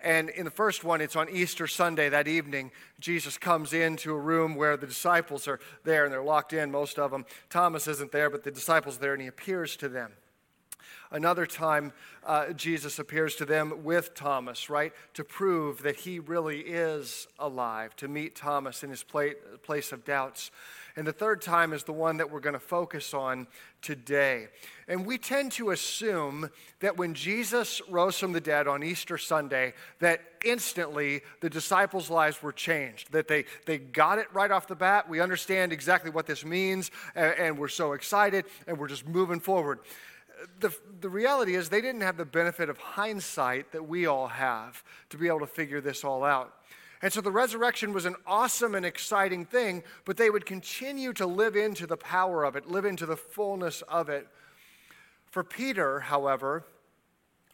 And 0.00 0.30
in 0.30 0.46
the 0.46 0.50
first 0.50 0.84
one, 0.84 1.02
it's 1.02 1.16
on 1.16 1.28
Easter 1.28 1.66
Sunday 1.66 2.08
that 2.08 2.26
evening. 2.26 2.72
Jesus 2.98 3.36
comes 3.36 3.74
into 3.74 4.12
a 4.12 4.18
room 4.18 4.54
where 4.54 4.78
the 4.78 4.86
disciples 4.86 5.46
are 5.46 5.60
there 5.84 6.04
and 6.04 6.12
they're 6.12 6.24
locked 6.24 6.54
in, 6.54 6.70
most 6.70 6.98
of 6.98 7.10
them. 7.10 7.26
Thomas 7.50 7.86
isn't 7.86 8.10
there, 8.10 8.30
but 8.30 8.42
the 8.42 8.50
disciples 8.50 8.96
are 8.96 9.00
there, 9.00 9.12
and 9.12 9.20
he 9.20 9.28
appears 9.28 9.76
to 9.76 9.88
them. 9.88 10.12
Another 11.12 11.44
time, 11.44 11.92
uh, 12.24 12.54
Jesus 12.54 12.98
appears 12.98 13.36
to 13.36 13.44
them 13.44 13.84
with 13.84 14.14
Thomas, 14.14 14.70
right, 14.70 14.94
to 15.12 15.22
prove 15.22 15.82
that 15.82 15.96
he 15.96 16.18
really 16.18 16.60
is 16.60 17.28
alive, 17.38 17.94
to 17.96 18.08
meet 18.08 18.34
Thomas 18.34 18.82
in 18.82 18.88
his 18.88 19.04
place 19.04 19.92
of 19.92 20.06
doubts. 20.06 20.50
And 20.96 21.06
the 21.06 21.12
third 21.12 21.42
time 21.42 21.74
is 21.74 21.84
the 21.84 21.92
one 21.92 22.16
that 22.16 22.30
we're 22.30 22.40
going 22.40 22.54
to 22.54 22.58
focus 22.60 23.12
on 23.12 23.46
today. 23.82 24.48
And 24.88 25.04
we 25.04 25.18
tend 25.18 25.52
to 25.52 25.70
assume 25.70 26.48
that 26.80 26.96
when 26.96 27.12
Jesus 27.12 27.82
rose 27.90 28.18
from 28.18 28.32
the 28.32 28.40
dead 28.40 28.66
on 28.66 28.82
Easter 28.82 29.18
Sunday, 29.18 29.74
that 30.00 30.22
instantly 30.44 31.20
the 31.40 31.50
disciples' 31.50 32.08
lives 32.08 32.42
were 32.42 32.52
changed, 32.52 33.12
that 33.12 33.28
they, 33.28 33.44
they 33.66 33.76
got 33.76 34.18
it 34.18 34.28
right 34.32 34.50
off 34.50 34.66
the 34.66 34.74
bat. 34.74 35.10
We 35.10 35.20
understand 35.20 35.74
exactly 35.74 36.10
what 36.10 36.26
this 36.26 36.42
means, 36.42 36.90
and, 37.14 37.34
and 37.38 37.58
we're 37.58 37.68
so 37.68 37.92
excited, 37.92 38.46
and 38.66 38.78
we're 38.78 38.88
just 38.88 39.06
moving 39.06 39.40
forward 39.40 39.80
the, 40.60 40.74
the 41.00 41.08
reality 41.08 41.54
is 41.54 41.68
they 41.68 41.80
didn't 41.80 42.00
have 42.02 42.16
the 42.16 42.24
benefit 42.24 42.68
of 42.68 42.78
hindsight 42.78 43.72
that 43.72 43.88
we 43.88 44.06
all 44.06 44.28
have 44.28 44.82
to 45.10 45.18
be 45.18 45.28
able 45.28 45.40
to 45.40 45.46
figure 45.46 45.80
this 45.80 46.04
all 46.04 46.24
out. 46.24 46.52
And 47.02 47.12
so 47.12 47.20
the 47.20 47.32
resurrection 47.32 47.92
was 47.92 48.04
an 48.04 48.14
awesome 48.26 48.74
and 48.76 48.86
exciting 48.86 49.44
thing, 49.44 49.82
but 50.04 50.16
they 50.16 50.30
would 50.30 50.46
continue 50.46 51.12
to 51.14 51.26
live 51.26 51.56
into 51.56 51.86
the 51.86 51.96
power 51.96 52.44
of 52.44 52.54
it, 52.54 52.68
live 52.68 52.84
into 52.84 53.06
the 53.06 53.16
fullness 53.16 53.82
of 53.82 54.08
it. 54.08 54.28
For 55.30 55.42
Peter, 55.42 56.00
however, 56.00 56.64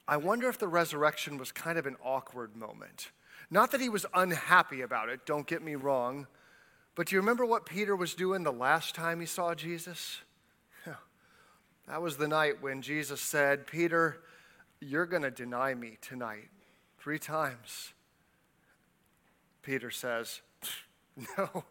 I 0.07 0.19
wonder 0.19 0.49
if 0.49 0.59
the 0.59 0.69
resurrection 0.69 1.39
was 1.39 1.51
kind 1.51 1.79
of 1.79 1.87
an 1.87 1.97
awkward 2.05 2.57
moment. 2.57 3.11
Not 3.51 3.71
that 3.71 3.81
he 3.81 3.89
was 3.89 4.05
unhappy 4.15 4.83
about 4.83 5.09
it, 5.09 5.25
don't 5.25 5.47
get 5.47 5.63
me 5.63 5.75
wrong, 5.75 6.27
but 6.95 7.07
do 7.07 7.15
you 7.15 7.21
remember 7.21 7.47
what 7.47 7.65
Peter 7.65 7.97
was 7.97 8.15
doing 8.15 8.43
the 8.43 8.53
last 8.53 8.95
time 8.95 9.21
he 9.21 9.27
saw 9.27 9.55
Jesus? 9.55 10.21
That 11.89 12.03
was 12.03 12.19
the 12.19 12.29
night 12.29 12.63
when 12.63 12.83
Jesus 12.83 13.21
said, 13.21 13.67
Peter, 13.67 14.19
you're 14.81 15.07
going 15.07 15.23
to 15.23 15.31
deny 15.31 15.75
me 15.75 15.97
tonight 16.03 16.51
three 16.99 17.19
times. 17.19 17.95
Peter 19.63 19.91
says, 19.91 20.43
No, 21.39 21.65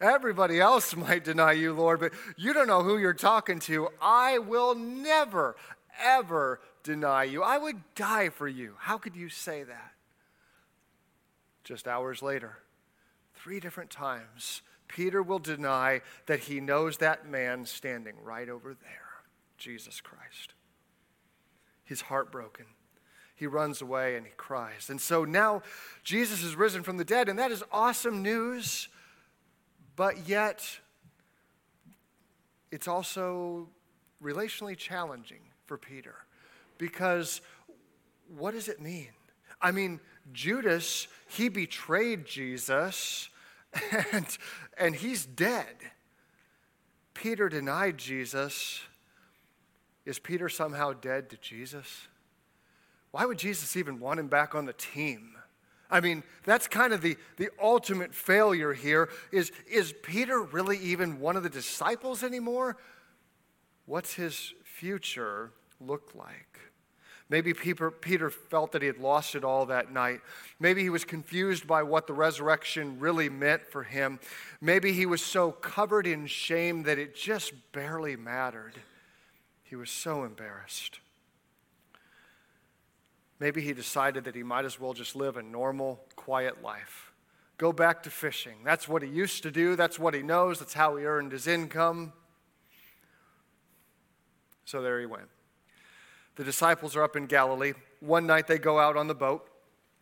everybody 0.00 0.60
else 0.60 0.94
might 0.94 1.24
deny 1.24 1.52
you, 1.52 1.72
Lord, 1.72 2.00
but 2.00 2.12
you 2.36 2.52
don't 2.52 2.68
know 2.68 2.82
who 2.82 2.98
you're 2.98 3.14
talking 3.14 3.58
to. 3.60 3.88
I 4.00 4.38
will 4.38 4.74
never, 4.74 5.56
ever 6.00 6.60
deny 6.82 7.24
you. 7.24 7.42
I 7.42 7.56
would 7.56 7.82
die 7.94 8.28
for 8.28 8.46
you. 8.46 8.74
How 8.78 8.98
could 8.98 9.16
you 9.16 9.28
say 9.28 9.62
that? 9.62 9.92
Just 11.64 11.88
hours 11.88 12.22
later, 12.22 12.58
three 13.34 13.58
different 13.58 13.90
times, 13.90 14.60
Peter 14.86 15.22
will 15.22 15.38
deny 15.38 16.02
that 16.26 16.40
he 16.40 16.60
knows 16.60 16.98
that 16.98 17.26
man 17.28 17.64
standing 17.64 18.14
right 18.22 18.48
over 18.48 18.74
there. 18.74 19.01
Jesus 19.62 20.00
Christ. 20.00 20.54
He's 21.84 22.00
heartbroken. 22.00 22.66
He 23.36 23.46
runs 23.46 23.80
away 23.80 24.16
and 24.16 24.26
he 24.26 24.32
cries. 24.36 24.90
And 24.90 25.00
so 25.00 25.24
now 25.24 25.62
Jesus 26.02 26.42
is 26.42 26.56
risen 26.56 26.82
from 26.82 26.96
the 26.96 27.04
dead, 27.04 27.28
and 27.28 27.38
that 27.38 27.52
is 27.52 27.62
awesome 27.70 28.22
news, 28.22 28.88
but 29.94 30.28
yet 30.28 30.66
it's 32.72 32.88
also 32.88 33.68
relationally 34.22 34.76
challenging 34.76 35.42
for 35.66 35.78
Peter 35.78 36.16
because 36.78 37.40
what 38.36 38.54
does 38.54 38.66
it 38.68 38.80
mean? 38.80 39.10
I 39.60 39.70
mean, 39.70 40.00
Judas, 40.32 41.06
he 41.28 41.48
betrayed 41.48 42.26
Jesus 42.26 43.28
and, 44.12 44.26
and 44.76 44.96
he's 44.96 45.24
dead. 45.24 45.76
Peter 47.14 47.48
denied 47.48 47.98
Jesus 47.98 48.80
is 50.04 50.18
Peter 50.18 50.48
somehow 50.48 50.92
dead 50.92 51.30
to 51.30 51.36
Jesus? 51.36 52.08
Why 53.10 53.24
would 53.26 53.38
Jesus 53.38 53.76
even 53.76 54.00
want 54.00 54.20
him 54.20 54.28
back 54.28 54.54
on 54.54 54.64
the 54.64 54.72
team? 54.72 55.36
I 55.90 56.00
mean, 56.00 56.22
that's 56.44 56.66
kind 56.66 56.94
of 56.94 57.02
the, 57.02 57.16
the 57.36 57.50
ultimate 57.62 58.14
failure 58.14 58.72
here. 58.72 59.10
Is, 59.30 59.52
is 59.70 59.92
Peter 60.02 60.40
really 60.40 60.78
even 60.78 61.20
one 61.20 61.36
of 61.36 61.42
the 61.42 61.50
disciples 61.50 62.22
anymore? 62.22 62.78
What's 63.84 64.14
his 64.14 64.54
future 64.64 65.52
look 65.78 66.12
like? 66.14 66.58
Maybe 67.28 67.54
Peter, 67.54 67.90
Peter 67.90 68.30
felt 68.30 68.72
that 68.72 68.82
he 68.82 68.86
had 68.86 68.98
lost 68.98 69.34
it 69.34 69.44
all 69.44 69.66
that 69.66 69.92
night. 69.92 70.20
Maybe 70.58 70.82
he 70.82 70.90
was 70.90 71.04
confused 71.04 71.66
by 71.66 71.82
what 71.82 72.06
the 72.06 72.12
resurrection 72.12 72.98
really 72.98 73.28
meant 73.28 73.62
for 73.70 73.82
him. 73.82 74.18
Maybe 74.60 74.92
he 74.92 75.06
was 75.06 75.22
so 75.22 75.50
covered 75.50 76.06
in 76.06 76.26
shame 76.26 76.82
that 76.84 76.98
it 76.98 77.14
just 77.14 77.52
barely 77.72 78.16
mattered. 78.16 78.74
He 79.72 79.76
was 79.76 79.90
so 79.90 80.24
embarrassed. 80.24 81.00
Maybe 83.40 83.62
he 83.62 83.72
decided 83.72 84.24
that 84.24 84.34
he 84.34 84.42
might 84.42 84.66
as 84.66 84.78
well 84.78 84.92
just 84.92 85.16
live 85.16 85.38
a 85.38 85.42
normal, 85.42 86.04
quiet 86.14 86.62
life. 86.62 87.10
Go 87.56 87.72
back 87.72 88.02
to 88.02 88.10
fishing. 88.10 88.56
That's 88.64 88.86
what 88.86 89.02
he 89.02 89.08
used 89.08 89.42
to 89.44 89.50
do, 89.50 89.74
that's 89.74 89.98
what 89.98 90.12
he 90.12 90.22
knows, 90.22 90.58
that's 90.58 90.74
how 90.74 90.96
he 90.96 91.06
earned 91.06 91.32
his 91.32 91.46
income. 91.46 92.12
So 94.66 94.82
there 94.82 95.00
he 95.00 95.06
went. 95.06 95.30
The 96.36 96.44
disciples 96.44 96.94
are 96.94 97.02
up 97.02 97.16
in 97.16 97.24
Galilee. 97.24 97.72
One 98.00 98.26
night 98.26 98.48
they 98.48 98.58
go 98.58 98.78
out 98.78 98.98
on 98.98 99.08
the 99.08 99.14
boat 99.14 99.48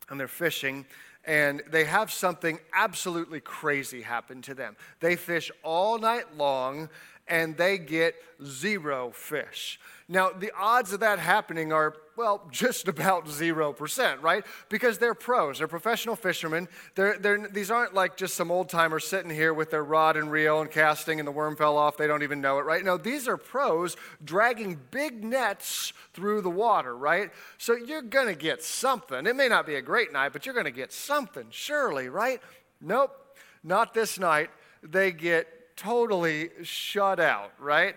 and 0.09 0.19
they're 0.19 0.27
fishing, 0.27 0.85
and 1.25 1.63
they 1.71 1.85
have 1.85 2.11
something 2.11 2.59
absolutely 2.75 3.39
crazy 3.39 4.03
happen 4.03 4.43
to 4.43 4.55
them. 4.55 4.75
They 4.99 5.15
fish 5.15 5.53
all 5.63 5.97
night 5.97 6.37
long 6.37 6.89
and 7.31 7.57
they 7.57 7.79
get 7.79 8.17
zero 8.45 9.13
fish. 9.15 9.79
Now, 10.09 10.31
the 10.31 10.51
odds 10.59 10.93
of 10.93 11.01
that 11.01 11.21
happening 11.21 11.73
are, 11.73 11.95
well, 12.17 12.43
just 12.51 12.89
about 12.89 13.27
0%, 13.27 14.23
right? 14.23 14.45
Because 14.69 14.99
they're 14.99 15.15
pros, 15.15 15.59
they're 15.59 15.69
professional 15.69 16.17
fishermen. 16.17 16.67
They're, 16.97 17.17
they're, 17.17 17.49
these 17.49 17.71
aren't 17.71 17.95
like 17.95 18.17
just 18.17 18.35
some 18.35 18.51
old 18.51 18.69
timers 18.69 19.07
sitting 19.07 19.31
here 19.31 19.55
with 19.55 19.71
their 19.71 19.85
rod 19.85 20.17
and 20.17 20.29
reel 20.29 20.61
and 20.61 20.71
casting 20.71 21.21
and 21.21 21.29
the 21.29 21.33
worm 21.33 21.55
fell 21.55 21.79
off, 21.79 21.97
they 21.97 22.09
don't 22.09 22.25
even 22.25 22.41
know 22.41 22.59
it, 22.59 22.63
right? 22.63 22.85
No, 22.85 22.97
these 22.97 23.29
are 23.29 23.37
pros 23.37 23.97
dragging 24.25 24.81
big 24.91 25.23
nets 25.23 25.93
through 26.13 26.41
the 26.43 26.51
water, 26.51 26.97
right? 26.97 27.31
So 27.57 27.77
you're 27.77 28.03
gonna 28.03 28.35
get 28.35 28.65
something. 28.65 29.27
It 29.27 29.37
may 29.37 29.49
not 29.49 29.65
be 29.65 29.77
a 29.77 29.83
great 29.83 30.13
night, 30.13 30.33
but 30.33 30.45
you're 30.45 30.57
gonna 30.57 30.73
get 30.73 30.93
something, 30.93 31.47
surely, 31.51 32.09
right? 32.09 32.43
Nope, 32.81 33.13
not 33.63 33.95
this 33.95 34.19
night. 34.19 34.51
They 34.83 35.13
get 35.13 35.47
totally 35.81 36.51
shut 36.63 37.19
out, 37.19 37.53
right? 37.59 37.97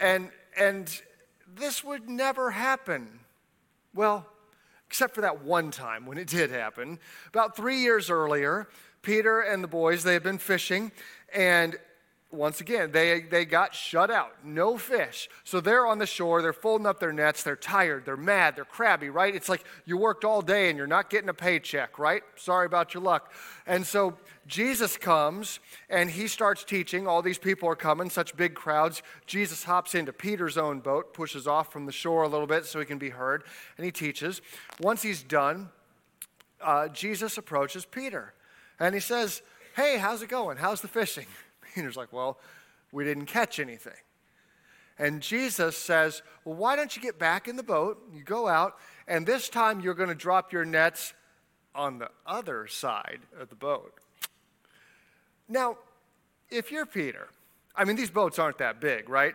And, 0.00 0.30
and 0.56 1.02
this 1.54 1.82
would 1.82 2.08
never 2.08 2.52
happen. 2.52 3.20
Well, 3.94 4.26
except 4.86 5.14
for 5.14 5.22
that 5.22 5.42
one 5.42 5.70
time 5.72 6.06
when 6.06 6.18
it 6.18 6.28
did 6.28 6.50
happen. 6.50 7.00
About 7.28 7.56
three 7.56 7.78
years 7.78 8.10
earlier, 8.10 8.68
Peter 9.02 9.40
and 9.40 9.62
the 9.62 9.68
boys, 9.68 10.04
they 10.04 10.12
had 10.12 10.22
been 10.22 10.38
fishing, 10.38 10.92
and 11.34 11.76
once 12.36 12.60
again, 12.60 12.92
they, 12.92 13.20
they 13.20 13.44
got 13.44 13.74
shut 13.74 14.10
out. 14.10 14.32
No 14.44 14.76
fish. 14.76 15.28
So 15.44 15.60
they're 15.60 15.86
on 15.86 15.98
the 15.98 16.06
shore, 16.06 16.42
they're 16.42 16.52
folding 16.52 16.86
up 16.86 17.00
their 17.00 17.12
nets, 17.12 17.42
they're 17.42 17.56
tired, 17.56 18.04
they're 18.04 18.16
mad, 18.16 18.56
they're 18.56 18.64
crabby, 18.64 19.10
right? 19.10 19.34
It's 19.34 19.48
like 19.48 19.64
you 19.84 19.96
worked 19.96 20.24
all 20.24 20.42
day 20.42 20.68
and 20.68 20.78
you're 20.78 20.86
not 20.86 21.10
getting 21.10 21.28
a 21.28 21.34
paycheck, 21.34 21.98
right? 21.98 22.22
Sorry 22.36 22.66
about 22.66 22.94
your 22.94 23.02
luck. 23.02 23.32
And 23.66 23.86
so 23.86 24.16
Jesus 24.46 24.96
comes 24.96 25.58
and 25.88 26.10
he 26.10 26.28
starts 26.28 26.62
teaching. 26.62 27.06
All 27.06 27.22
these 27.22 27.38
people 27.38 27.68
are 27.68 27.76
coming, 27.76 28.10
such 28.10 28.36
big 28.36 28.54
crowds. 28.54 29.02
Jesus 29.26 29.64
hops 29.64 29.94
into 29.94 30.12
Peter's 30.12 30.58
own 30.58 30.80
boat, 30.80 31.14
pushes 31.14 31.46
off 31.46 31.72
from 31.72 31.86
the 31.86 31.92
shore 31.92 32.22
a 32.22 32.28
little 32.28 32.46
bit 32.46 32.66
so 32.66 32.78
he 32.78 32.86
can 32.86 32.98
be 32.98 33.10
heard, 33.10 33.44
and 33.76 33.84
he 33.84 33.90
teaches. 33.90 34.42
Once 34.80 35.02
he's 35.02 35.22
done, 35.22 35.70
uh, 36.60 36.88
Jesus 36.88 37.38
approaches 37.38 37.84
Peter 37.84 38.34
and 38.78 38.94
he 38.94 39.00
says, 39.00 39.42
Hey, 39.74 39.98
how's 39.98 40.22
it 40.22 40.28
going? 40.28 40.56
How's 40.56 40.80
the 40.80 40.88
fishing? 40.88 41.26
Peter's 41.76 41.96
like, 41.96 42.12
Well, 42.12 42.38
we 42.90 43.04
didn't 43.04 43.26
catch 43.26 43.60
anything. 43.60 43.92
And 44.98 45.20
Jesus 45.20 45.76
says, 45.76 46.22
Well, 46.44 46.56
why 46.56 46.74
don't 46.74 46.96
you 46.96 47.02
get 47.02 47.18
back 47.18 47.48
in 47.48 47.56
the 47.56 47.62
boat? 47.62 48.02
You 48.14 48.24
go 48.24 48.48
out, 48.48 48.78
and 49.06 49.26
this 49.26 49.50
time 49.50 49.80
you're 49.80 49.94
going 49.94 50.08
to 50.08 50.14
drop 50.14 50.54
your 50.54 50.64
nets 50.64 51.12
on 51.74 51.98
the 51.98 52.08
other 52.26 52.66
side 52.66 53.20
of 53.38 53.50
the 53.50 53.54
boat. 53.54 53.92
Now, 55.48 55.76
if 56.50 56.72
you're 56.72 56.86
Peter, 56.86 57.28
I 57.74 57.84
mean, 57.84 57.96
these 57.96 58.10
boats 58.10 58.38
aren't 58.38 58.58
that 58.58 58.80
big, 58.80 59.10
right? 59.10 59.34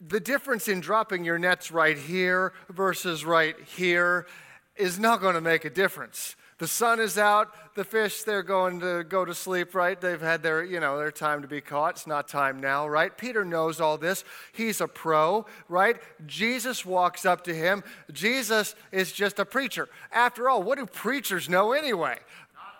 The 0.00 0.18
difference 0.18 0.66
in 0.66 0.80
dropping 0.80 1.24
your 1.24 1.38
nets 1.38 1.70
right 1.70 1.96
here 1.96 2.52
versus 2.68 3.24
right 3.24 3.54
here 3.76 4.26
is 4.74 4.98
not 4.98 5.20
going 5.20 5.36
to 5.36 5.40
make 5.40 5.64
a 5.64 5.70
difference. 5.70 6.34
The 6.62 6.68
sun 6.68 7.00
is 7.00 7.18
out, 7.18 7.52
the 7.74 7.82
fish, 7.82 8.22
they're 8.22 8.44
going 8.44 8.78
to 8.78 9.02
go 9.02 9.24
to 9.24 9.34
sleep, 9.34 9.74
right? 9.74 10.00
They've 10.00 10.20
had 10.20 10.44
their, 10.44 10.62
you 10.62 10.78
know, 10.78 10.96
their 10.96 11.10
time 11.10 11.42
to 11.42 11.48
be 11.48 11.60
caught. 11.60 11.96
It's 11.96 12.06
not 12.06 12.28
time 12.28 12.60
now, 12.60 12.86
right? 12.86 13.18
Peter 13.18 13.44
knows 13.44 13.80
all 13.80 13.98
this. 13.98 14.22
He's 14.52 14.80
a 14.80 14.86
pro, 14.86 15.44
right? 15.68 15.96
Jesus 16.24 16.86
walks 16.86 17.26
up 17.26 17.42
to 17.46 17.52
him. 17.52 17.82
Jesus 18.12 18.76
is 18.92 19.10
just 19.10 19.40
a 19.40 19.44
preacher. 19.44 19.88
After 20.12 20.48
all, 20.48 20.62
what 20.62 20.78
do 20.78 20.86
preachers 20.86 21.48
know 21.48 21.72
anyway? 21.72 22.16
Not 22.54 22.78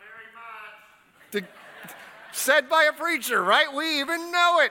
very 1.32 1.42
much. 1.42 1.50
Said 2.30 2.68
by 2.68 2.84
a 2.84 2.92
preacher, 2.92 3.42
right? 3.42 3.74
We 3.74 3.98
even 3.98 4.30
know 4.30 4.60
it. 4.60 4.70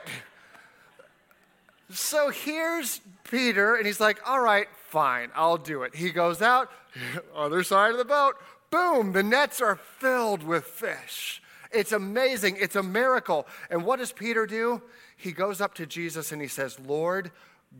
So 1.90 2.30
here's 2.30 3.02
Peter, 3.24 3.74
and 3.74 3.84
he's 3.84 4.00
like, 4.00 4.26
all 4.26 4.40
right, 4.40 4.68
fine, 4.88 5.28
I'll 5.34 5.58
do 5.58 5.82
it. 5.82 5.94
He 5.94 6.08
goes 6.12 6.40
out, 6.40 6.70
other 7.36 7.62
side 7.62 7.90
of 7.90 7.98
the 7.98 8.06
boat, 8.06 8.36
boom, 8.72 9.12
the 9.12 9.22
nets 9.22 9.60
are 9.60 9.76
filled 9.76 10.42
with 10.42 10.64
fish. 10.64 11.40
It's 11.70 11.92
amazing. 11.92 12.56
It's 12.58 12.74
a 12.74 12.82
miracle. 12.82 13.46
And 13.70 13.84
what 13.84 14.00
does 14.00 14.10
Peter 14.10 14.46
do? 14.46 14.82
He 15.16 15.30
goes 15.30 15.60
up 15.60 15.74
to 15.74 15.86
Jesus 15.86 16.32
and 16.32 16.42
he 16.42 16.48
says, 16.48 16.80
Lord, 16.80 17.30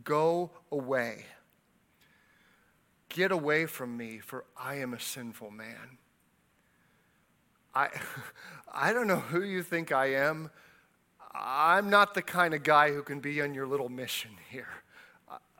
go 0.03 0.51
away. 0.71 1.25
Get 3.09 3.31
away 3.31 3.65
from 3.65 3.97
me, 3.97 4.19
for 4.19 4.45
I 4.57 4.75
am 4.75 4.93
a 4.93 4.99
sinful 4.99 5.51
man. 5.51 5.97
I, 7.75 7.89
I 8.73 8.93
don't 8.93 9.07
know 9.07 9.19
who 9.19 9.43
you 9.43 9.61
think 9.61 9.91
I 9.91 10.13
am. 10.13 10.49
I'm 11.35 11.89
not 11.89 12.13
the 12.13 12.21
kind 12.21 12.53
of 12.53 12.63
guy 12.63 12.91
who 12.91 13.03
can 13.03 13.19
be 13.19 13.41
on 13.41 13.53
your 13.53 13.67
little 13.67 13.89
mission 13.89 14.31
here. 14.49 14.67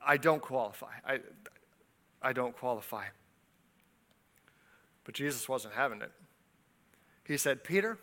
I 0.06 0.18
don't 0.18 0.42
qualify. 0.42 0.94
I, 1.06 1.20
I 2.22 2.34
don't 2.34 2.56
qualify. 2.56 3.06
But 5.04 5.16
Jesus 5.16 5.50
wasn't 5.50 5.74
having 5.74 6.02
it. 6.02 6.12
He 7.26 7.38
said, 7.38 7.64
Peter, 7.64 7.98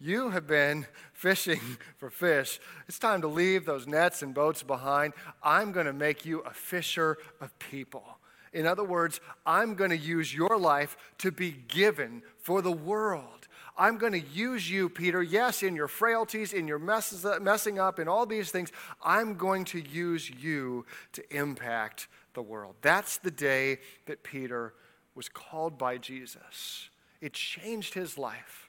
you 0.00 0.30
have 0.30 0.46
been 0.46 0.86
fishing 1.12 1.60
for 1.98 2.10
fish. 2.10 2.58
It's 2.88 2.98
time 2.98 3.20
to 3.20 3.28
leave 3.28 3.66
those 3.66 3.86
nets 3.86 4.22
and 4.22 4.34
boats 4.34 4.62
behind. 4.62 5.12
I'm 5.42 5.72
going 5.72 5.86
to 5.86 5.92
make 5.92 6.24
you 6.24 6.40
a 6.40 6.52
fisher 6.52 7.18
of 7.40 7.56
people. 7.58 8.18
In 8.52 8.66
other 8.66 8.82
words, 8.82 9.20
I'm 9.46 9.74
going 9.74 9.90
to 9.90 9.96
use 9.96 10.34
your 10.34 10.58
life 10.58 10.96
to 11.18 11.30
be 11.30 11.52
given 11.52 12.22
for 12.38 12.62
the 12.62 12.72
world. 12.72 13.46
I'm 13.76 13.96
going 13.96 14.12
to 14.12 14.20
use 14.20 14.68
you, 14.68 14.88
Peter, 14.88 15.22
yes, 15.22 15.62
in 15.62 15.76
your 15.76 15.88
frailties, 15.88 16.52
in 16.52 16.66
your 16.66 16.78
messes, 16.78 17.24
uh, 17.24 17.38
messing 17.40 17.78
up, 17.78 17.98
in 17.98 18.08
all 18.08 18.26
these 18.26 18.50
things. 18.50 18.70
I'm 19.02 19.36
going 19.36 19.64
to 19.66 19.80
use 19.80 20.28
you 20.28 20.84
to 21.12 21.22
impact 21.34 22.08
the 22.34 22.42
world. 22.42 22.74
That's 22.82 23.18
the 23.18 23.30
day 23.30 23.78
that 24.06 24.22
Peter 24.22 24.74
was 25.14 25.28
called 25.28 25.78
by 25.78 25.98
Jesus. 25.98 26.88
It 27.20 27.32
changed 27.32 27.94
his 27.94 28.16
life. 28.16 28.68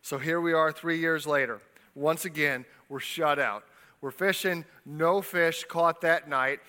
So 0.00 0.18
here 0.18 0.40
we 0.40 0.52
are 0.52 0.72
three 0.72 0.98
years 0.98 1.26
later. 1.26 1.60
Once 1.94 2.24
again, 2.24 2.64
we're 2.88 3.00
shut 3.00 3.38
out. 3.38 3.64
We're 4.00 4.10
fishing, 4.10 4.64
no 4.84 5.22
fish 5.22 5.64
caught 5.64 6.00
that 6.00 6.28
night. 6.28 6.60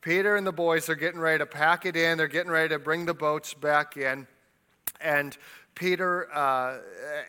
Peter 0.00 0.36
and 0.36 0.46
the 0.46 0.52
boys 0.52 0.88
are 0.88 0.94
getting 0.94 1.20
ready 1.20 1.38
to 1.38 1.46
pack 1.46 1.84
it 1.84 1.96
in. 1.96 2.16
They're 2.16 2.28
getting 2.28 2.52
ready 2.52 2.70
to 2.70 2.78
bring 2.78 3.04
the 3.04 3.14
boats 3.14 3.52
back 3.52 3.96
in. 3.96 4.26
And 5.00 5.36
Peter, 5.74 6.32
uh, 6.34 6.78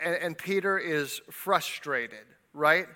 and, 0.04 0.16
and 0.16 0.38
Peter 0.38 0.78
is 0.78 1.22
frustrated, 1.30 2.26
right? 2.54 2.88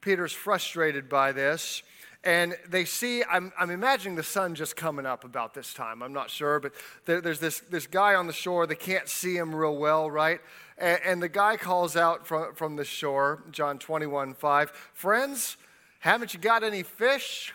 Peter's 0.00 0.32
frustrated 0.32 1.08
by 1.08 1.32
this 1.32 1.82
and 2.26 2.56
they 2.68 2.84
see 2.84 3.22
I'm, 3.30 3.52
I'm, 3.58 3.70
imagining 3.70 4.16
the 4.16 4.22
sun 4.24 4.56
just 4.56 4.74
coming 4.74 5.06
up 5.06 5.24
about 5.24 5.54
this 5.54 5.72
time 5.72 6.02
i'm 6.02 6.12
not 6.12 6.28
sure 6.28 6.60
but 6.60 6.72
there, 7.06 7.22
there's 7.22 7.38
this, 7.40 7.60
this 7.60 7.86
guy 7.86 8.14
on 8.14 8.26
the 8.26 8.32
shore 8.32 8.66
they 8.66 8.74
can't 8.74 9.08
see 9.08 9.36
him 9.36 9.54
real 9.54 9.76
well 9.76 10.10
right 10.10 10.40
and, 10.76 11.00
and, 11.06 11.22
the 11.22 11.28
guy 11.28 11.56
calls 11.56 11.96
out 11.96 12.26
from, 12.26 12.54
from 12.54 12.76
the 12.76 12.84
shore 12.84 13.42
john 13.50 13.78
21 13.78 14.34
5 14.34 14.70
friends 14.92 15.56
haven't 16.00 16.34
you 16.34 16.40
got 16.40 16.62
any 16.62 16.82
fish 16.82 17.54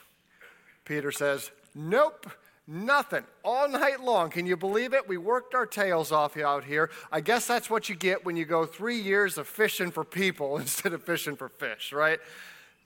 peter 0.85 1.11
says 1.11 1.51
nope 1.75 2.25
Nothing. 2.67 3.23
All 3.43 3.67
night 3.67 4.01
long. 4.01 4.29
Can 4.29 4.45
you 4.45 4.55
believe 4.55 4.93
it? 4.93 5.05
We 5.05 5.17
worked 5.17 5.55
our 5.55 5.65
tails 5.65 6.13
off 6.13 6.37
out 6.37 6.63
here. 6.63 6.89
I 7.11 7.19
guess 7.19 7.45
that's 7.45 7.69
what 7.69 7.89
you 7.89 7.95
get 7.95 8.23
when 8.23 8.37
you 8.37 8.45
go 8.45 8.65
three 8.65 9.01
years 9.01 9.37
of 9.37 9.45
fishing 9.45 9.91
for 9.91 10.05
people 10.05 10.57
instead 10.59 10.93
of 10.93 11.03
fishing 11.03 11.35
for 11.35 11.49
fish, 11.49 11.91
right? 11.91 12.19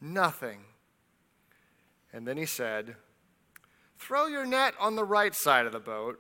Nothing. 0.01 0.59
And 2.15 2.25
then 2.25 2.37
he 2.37 2.45
said, 2.45 2.95
Throw 3.97 4.27
your 4.27 4.45
net 4.45 4.73
on 4.79 4.95
the 4.95 5.03
right 5.03 5.35
side 5.35 5.65
of 5.65 5.73
the 5.73 5.81
boat, 5.81 6.17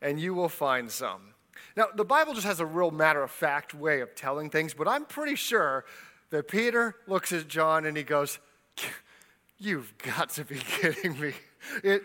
and 0.00 0.18
you 0.20 0.34
will 0.34 0.48
find 0.48 0.88
some. 0.88 1.34
Now, 1.76 1.86
the 1.94 2.04
Bible 2.04 2.32
just 2.32 2.46
has 2.46 2.60
a 2.60 2.66
real 2.66 2.92
matter 2.92 3.24
of 3.24 3.30
fact 3.30 3.74
way 3.74 4.00
of 4.00 4.14
telling 4.14 4.50
things, 4.50 4.72
but 4.72 4.86
I'm 4.86 5.04
pretty 5.04 5.34
sure 5.34 5.84
that 6.30 6.46
Peter 6.46 6.94
looks 7.08 7.32
at 7.32 7.48
John 7.48 7.86
and 7.86 7.96
he 7.96 8.04
goes, 8.04 8.38
You've 9.58 9.92
got 9.98 10.30
to 10.30 10.44
be 10.44 10.56
kidding 10.80 11.18
me. 11.18 11.32
It, 11.82 12.04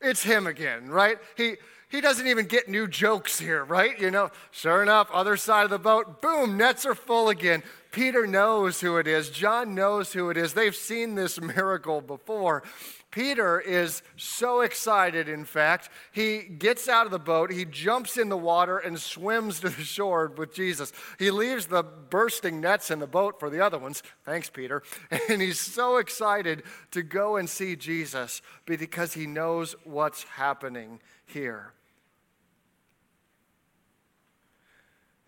it's 0.00 0.24
him 0.24 0.48
again, 0.48 0.88
right? 0.88 1.18
He, 1.36 1.54
he 1.88 2.00
doesn't 2.00 2.26
even 2.26 2.46
get 2.46 2.68
new 2.68 2.88
jokes 2.88 3.38
here, 3.38 3.64
right? 3.64 3.96
You 4.00 4.10
know, 4.10 4.30
sure 4.50 4.82
enough, 4.82 5.08
other 5.12 5.36
side 5.36 5.64
of 5.64 5.70
the 5.70 5.78
boat, 5.78 6.20
boom, 6.20 6.56
nets 6.56 6.84
are 6.84 6.96
full 6.96 7.28
again. 7.28 7.62
Peter 7.92 8.26
knows 8.26 8.80
who 8.80 8.96
it 8.96 9.06
is. 9.06 9.28
John 9.28 9.74
knows 9.74 10.14
who 10.14 10.30
it 10.30 10.36
is. 10.38 10.54
They've 10.54 10.74
seen 10.74 11.14
this 11.14 11.40
miracle 11.40 12.00
before. 12.00 12.62
Peter 13.10 13.60
is 13.60 14.02
so 14.16 14.62
excited, 14.62 15.28
in 15.28 15.44
fact, 15.44 15.90
he 16.12 16.38
gets 16.38 16.88
out 16.88 17.04
of 17.04 17.12
the 17.12 17.18
boat, 17.18 17.52
he 17.52 17.66
jumps 17.66 18.16
in 18.16 18.30
the 18.30 18.36
water, 18.38 18.78
and 18.78 18.98
swims 18.98 19.60
to 19.60 19.68
the 19.68 19.84
shore 19.84 20.32
with 20.34 20.54
Jesus. 20.54 20.94
He 21.18 21.30
leaves 21.30 21.66
the 21.66 21.82
bursting 21.82 22.62
nets 22.62 22.90
in 22.90 23.00
the 23.00 23.06
boat 23.06 23.38
for 23.38 23.50
the 23.50 23.60
other 23.60 23.78
ones. 23.78 24.02
Thanks, 24.24 24.48
Peter. 24.50 24.82
And 25.28 25.42
he's 25.42 25.60
so 25.60 25.98
excited 25.98 26.62
to 26.90 27.02
go 27.02 27.36
and 27.36 27.48
see 27.48 27.76
Jesus 27.76 28.40
because 28.64 29.12
he 29.12 29.26
knows 29.26 29.76
what's 29.84 30.24
happening 30.24 31.00
here. 31.26 31.74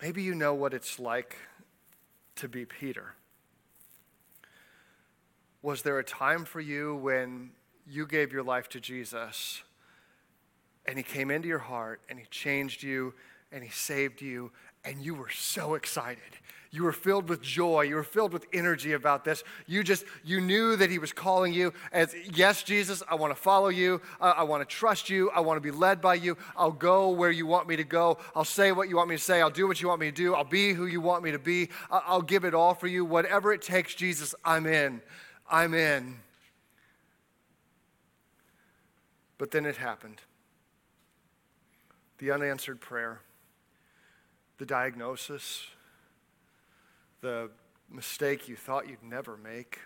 Maybe 0.00 0.22
you 0.22 0.34
know 0.34 0.54
what 0.54 0.72
it's 0.74 0.98
like 0.98 1.36
to 2.36 2.48
be 2.48 2.64
Peter. 2.64 3.14
Was 5.62 5.82
there 5.82 5.98
a 5.98 6.04
time 6.04 6.44
for 6.44 6.60
you 6.60 6.96
when 6.96 7.50
you 7.86 8.06
gave 8.06 8.32
your 8.32 8.42
life 8.42 8.68
to 8.70 8.80
Jesus 8.80 9.62
and 10.86 10.98
he 10.98 11.02
came 11.02 11.30
into 11.30 11.48
your 11.48 11.58
heart 11.58 12.00
and 12.08 12.18
he 12.18 12.26
changed 12.26 12.82
you 12.82 13.14
and 13.54 13.62
he 13.62 13.70
saved 13.70 14.20
you 14.20 14.50
and 14.84 15.00
you 15.00 15.14
were 15.14 15.30
so 15.30 15.74
excited? 15.74 16.22
You 16.70 16.82
were 16.82 16.92
filled 16.92 17.28
with 17.28 17.40
joy. 17.40 17.82
You 17.82 17.94
were 17.94 18.02
filled 18.02 18.32
with 18.32 18.46
energy 18.52 18.94
about 18.94 19.24
this. 19.24 19.44
You 19.68 19.84
just, 19.84 20.04
you 20.24 20.40
knew 20.40 20.74
that 20.74 20.90
He 20.90 20.98
was 20.98 21.12
calling 21.12 21.52
you 21.52 21.72
as, 21.92 22.12
yes, 22.34 22.64
Jesus, 22.64 23.00
I 23.08 23.14
want 23.14 23.30
to 23.30 23.40
follow 23.40 23.68
you. 23.68 24.02
I 24.20 24.42
want 24.42 24.68
to 24.68 24.74
trust 24.74 25.08
you. 25.08 25.30
I 25.30 25.38
want 25.38 25.56
to 25.56 25.60
be 25.60 25.70
led 25.70 26.00
by 26.00 26.14
you. 26.14 26.36
I'll 26.56 26.72
go 26.72 27.10
where 27.10 27.30
you 27.30 27.46
want 27.46 27.68
me 27.68 27.76
to 27.76 27.84
go. 27.84 28.18
I'll 28.34 28.44
say 28.44 28.72
what 28.72 28.88
you 28.88 28.96
want 28.96 29.08
me 29.08 29.14
to 29.16 29.22
say. 29.22 29.40
I'll 29.40 29.50
do 29.50 29.68
what 29.68 29.80
you 29.80 29.86
want 29.86 30.00
me 30.00 30.10
to 30.10 30.16
do. 30.16 30.34
I'll 30.34 30.42
be 30.42 30.72
who 30.72 30.86
you 30.86 31.00
want 31.00 31.22
me 31.22 31.30
to 31.30 31.38
be. 31.38 31.68
I'll 31.92 32.20
give 32.20 32.44
it 32.44 32.54
all 32.54 32.74
for 32.74 32.88
you. 32.88 33.04
Whatever 33.04 33.52
it 33.52 33.62
takes, 33.62 33.94
Jesus, 33.94 34.34
I'm 34.44 34.66
in. 34.66 35.00
I'm 35.48 35.74
in. 35.74 36.16
But 39.38 39.52
then 39.52 39.64
it 39.64 39.76
happened 39.76 40.20
the 42.18 42.30
unanswered 42.30 42.80
prayer, 42.80 43.20
the 44.58 44.66
diagnosis 44.66 45.66
the 47.24 47.48
mistake 47.90 48.48
you 48.48 48.54
thought 48.54 48.86
you'd 48.86 49.02
never 49.02 49.38
make, 49.38 49.78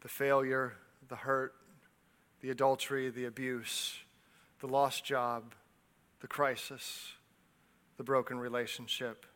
the 0.00 0.08
failure, 0.08 0.74
the 1.08 1.14
hurt, 1.14 1.54
the 2.40 2.50
adultery, 2.50 3.08
the 3.08 3.24
abuse, 3.24 4.00
the 4.58 4.66
lost 4.66 5.04
job, 5.04 5.54
the 6.20 6.26
crisis, 6.26 7.12
the 7.98 8.02
broken 8.02 8.36
relationship. 8.36 9.26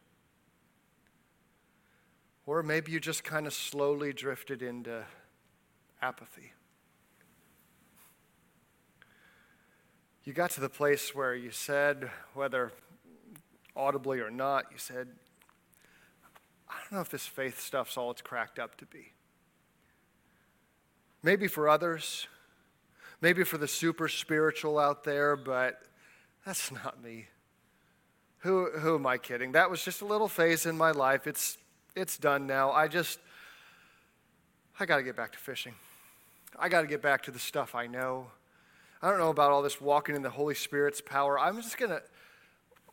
Or 2.47 2.65
maybe 2.65 2.91
you 2.91 2.99
just 2.99 3.23
kind 3.23 3.47
of 3.47 3.53
slowly 3.53 4.13
drifted 4.13 4.61
into 4.61 5.05
apathy. 6.03 6.53
You 10.25 10.33
got 10.33 10.51
to 10.51 10.61
the 10.61 10.69
place 10.69 11.15
where 11.15 11.37
you 11.37 11.53
said, 11.53 12.11
whether 12.35 12.73
audibly 13.81 14.21
or 14.21 14.31
not, 14.31 14.67
you 14.71 14.79
said, 14.79 15.09
I 16.69 16.75
don't 16.83 16.93
know 16.93 17.01
if 17.01 17.11
this 17.11 17.27
faith 17.27 17.61
stuff's 17.61 17.97
all 17.97 18.11
it's 18.11 18.23
cracked 18.23 18.59
up 18.59 18.77
to 18.77 18.87
be. 18.87 19.13
Maybe 21.23 21.49
for 21.49 21.69
others, 21.69 22.29
maybe 23.21 23.43
for 23.45 23.59
the 23.59 23.69
super 23.69 24.09
spiritual 24.09 24.79
out 24.79 25.05
there, 25.05 25.37
but 25.37 25.83
that's 26.45 26.71
not 26.71 27.03
me. 27.03 27.27
Who, 28.39 28.71
who 28.71 28.95
am 28.95 29.07
I 29.07 29.19
kidding? 29.19 29.53
That 29.53 29.71
was 29.71 29.85
just 29.85 30.01
a 30.01 30.07
little 30.07 30.29
phase 30.29 30.65
in 30.65 30.77
my 30.77 30.93
life. 30.93 31.27
It's, 31.27 31.59
it's 31.95 32.17
done 32.17 32.47
now. 32.47 32.71
I 32.71 32.89
just, 32.89 33.19
I 34.79 34.87
got 34.87 34.97
to 34.97 35.03
get 35.03 35.17
back 35.17 35.33
to 35.33 35.39
fishing. 35.39 35.75
I 36.59 36.69
got 36.69 36.83
to 36.83 36.87
get 36.87 37.03
back 37.03 37.23
to 37.25 37.31
the 37.31 37.39
stuff 37.39 37.75
I 37.75 37.87
know. 37.87 38.29
I 39.03 39.11
don't 39.11 39.19
know 39.19 39.31
about 39.31 39.51
all 39.51 39.63
this 39.63 39.81
walking 39.81 40.15
in 40.15 40.23
the 40.23 40.31
Holy 40.31 40.55
Spirit's 40.55 41.01
power. 41.01 41.39
I'm 41.39 41.57
just 41.57 41.77
going 41.79 41.91
to, 41.91 42.03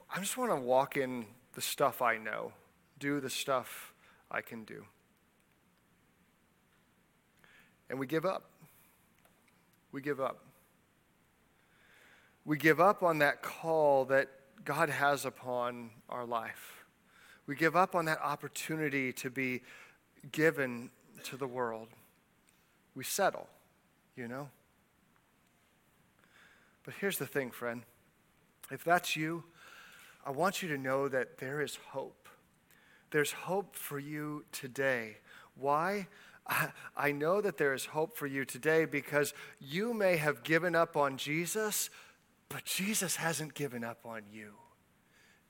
I 0.10 0.20
just 0.20 0.38
want 0.38 0.52
to 0.52 0.56
walk 0.56 0.98
in 0.98 1.26
the 1.54 1.62
stuff 1.62 2.02
I 2.02 2.18
know, 2.18 2.54
do 3.00 3.20
the 3.20 3.30
stuff 3.30 3.94
I 4.32 4.42
can 4.42 4.64
do. 4.64 4.86
And 7.90 8.00
we 8.00 8.08
give 8.08 8.26
up. 8.26 8.50
We 9.92 10.02
give 10.02 10.20
up. 10.20 10.44
We 12.46 12.58
give 12.58 12.80
up 12.80 13.04
on 13.04 13.20
that 13.20 13.42
call 13.42 14.06
that 14.06 14.30
God 14.64 14.90
has 14.90 15.26
upon 15.26 15.90
our 16.10 16.26
life. 16.26 16.86
We 17.46 17.56
give 17.56 17.76
up 17.76 17.96
on 17.96 18.06
that 18.06 18.20
opportunity 18.22 19.14
to 19.14 19.30
be 19.30 19.62
given 20.32 20.92
to 21.24 21.38
the 21.38 21.48
world. 21.48 21.88
We 22.96 23.04
settle, 23.04 23.48
you 24.16 24.28
know? 24.28 24.50
But 26.84 26.96
here's 27.00 27.18
the 27.18 27.28
thing, 27.28 27.52
friend. 27.52 27.84
If 28.72 28.84
that's 28.84 29.16
you, 29.16 29.44
I 30.28 30.32
want 30.32 30.62
you 30.62 30.68
to 30.68 30.78
know 30.78 31.08
that 31.08 31.38
there 31.38 31.62
is 31.62 31.78
hope. 31.92 32.28
There's 33.12 33.32
hope 33.32 33.78
for 33.78 33.98
you 33.98 34.44
today. 34.52 35.20
Why? 35.56 36.08
I 36.98 37.14
know 37.14 37.40
that 37.40 37.58
there 37.58 37.74
is 37.74 37.86
hope 37.86 38.18
for 38.18 38.28
you 38.28 38.44
today 38.44 38.84
because 38.84 39.34
you 39.62 39.94
may 39.94 40.18
have 40.18 40.44
given 40.44 40.76
up 40.76 40.98
on 40.98 41.16
Jesus, 41.16 41.90
but 42.50 42.66
Jesus 42.66 43.16
hasn't 43.16 43.54
given 43.54 43.86
up 43.86 44.00
on 44.06 44.24
you. 44.30 44.52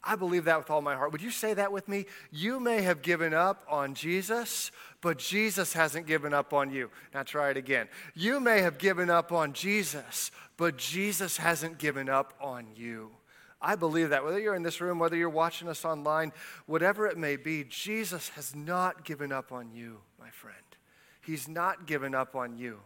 I 0.04 0.16
believe 0.16 0.46
that 0.46 0.60
with 0.60 0.70
all 0.70 0.84
my 0.84 0.94
heart. 0.94 1.12
Would 1.12 1.24
you 1.24 1.32
say 1.32 1.56
that 1.56 1.72
with 1.72 1.88
me? 1.88 2.06
You 2.32 2.60
may 2.60 2.84
have 2.84 3.02
given 3.02 3.34
up 3.34 3.66
on 3.68 3.96
Jesus, 3.96 4.72
but 5.02 5.18
Jesus 5.18 5.74
hasn't 5.74 6.06
given 6.06 6.36
up 6.36 6.54
on 6.54 6.70
you. 6.70 6.92
Now 7.16 7.24
try 7.24 7.50
it 7.50 7.58
again. 7.58 7.88
You 8.14 8.40
may 8.40 8.62
have 8.62 8.78
given 8.78 9.10
up 9.10 9.32
on 9.32 9.54
Jesus, 9.54 10.30
but 10.56 10.78
Jesus 10.78 11.38
hasn't 11.38 11.80
given 11.80 12.10
up 12.10 12.36
on 12.40 12.68
you. 12.76 13.10
I 13.62 13.76
believe 13.76 14.10
that. 14.10 14.24
Whether 14.24 14.40
you're 14.40 14.56
in 14.56 14.64
this 14.64 14.82
room, 14.82 15.00
whether 15.00 15.16
you're 15.16 15.30
watching 15.30 15.68
us 15.68 15.84
online, 15.84 16.32
whatever 16.66 17.08
it 17.08 17.18
may 17.18 17.36
be, 17.36 17.64
Jesus 17.64 18.30
has 18.30 18.56
not 18.56 19.04
given 19.04 19.32
up 19.32 19.52
on 19.52 19.72
you, 19.72 20.00
my 20.20 20.30
friend. 20.30 20.56
He's 21.22 21.48
not 21.48 21.88
given 21.88 22.14
up 22.14 22.36
on 22.36 22.58
you. 22.58 22.80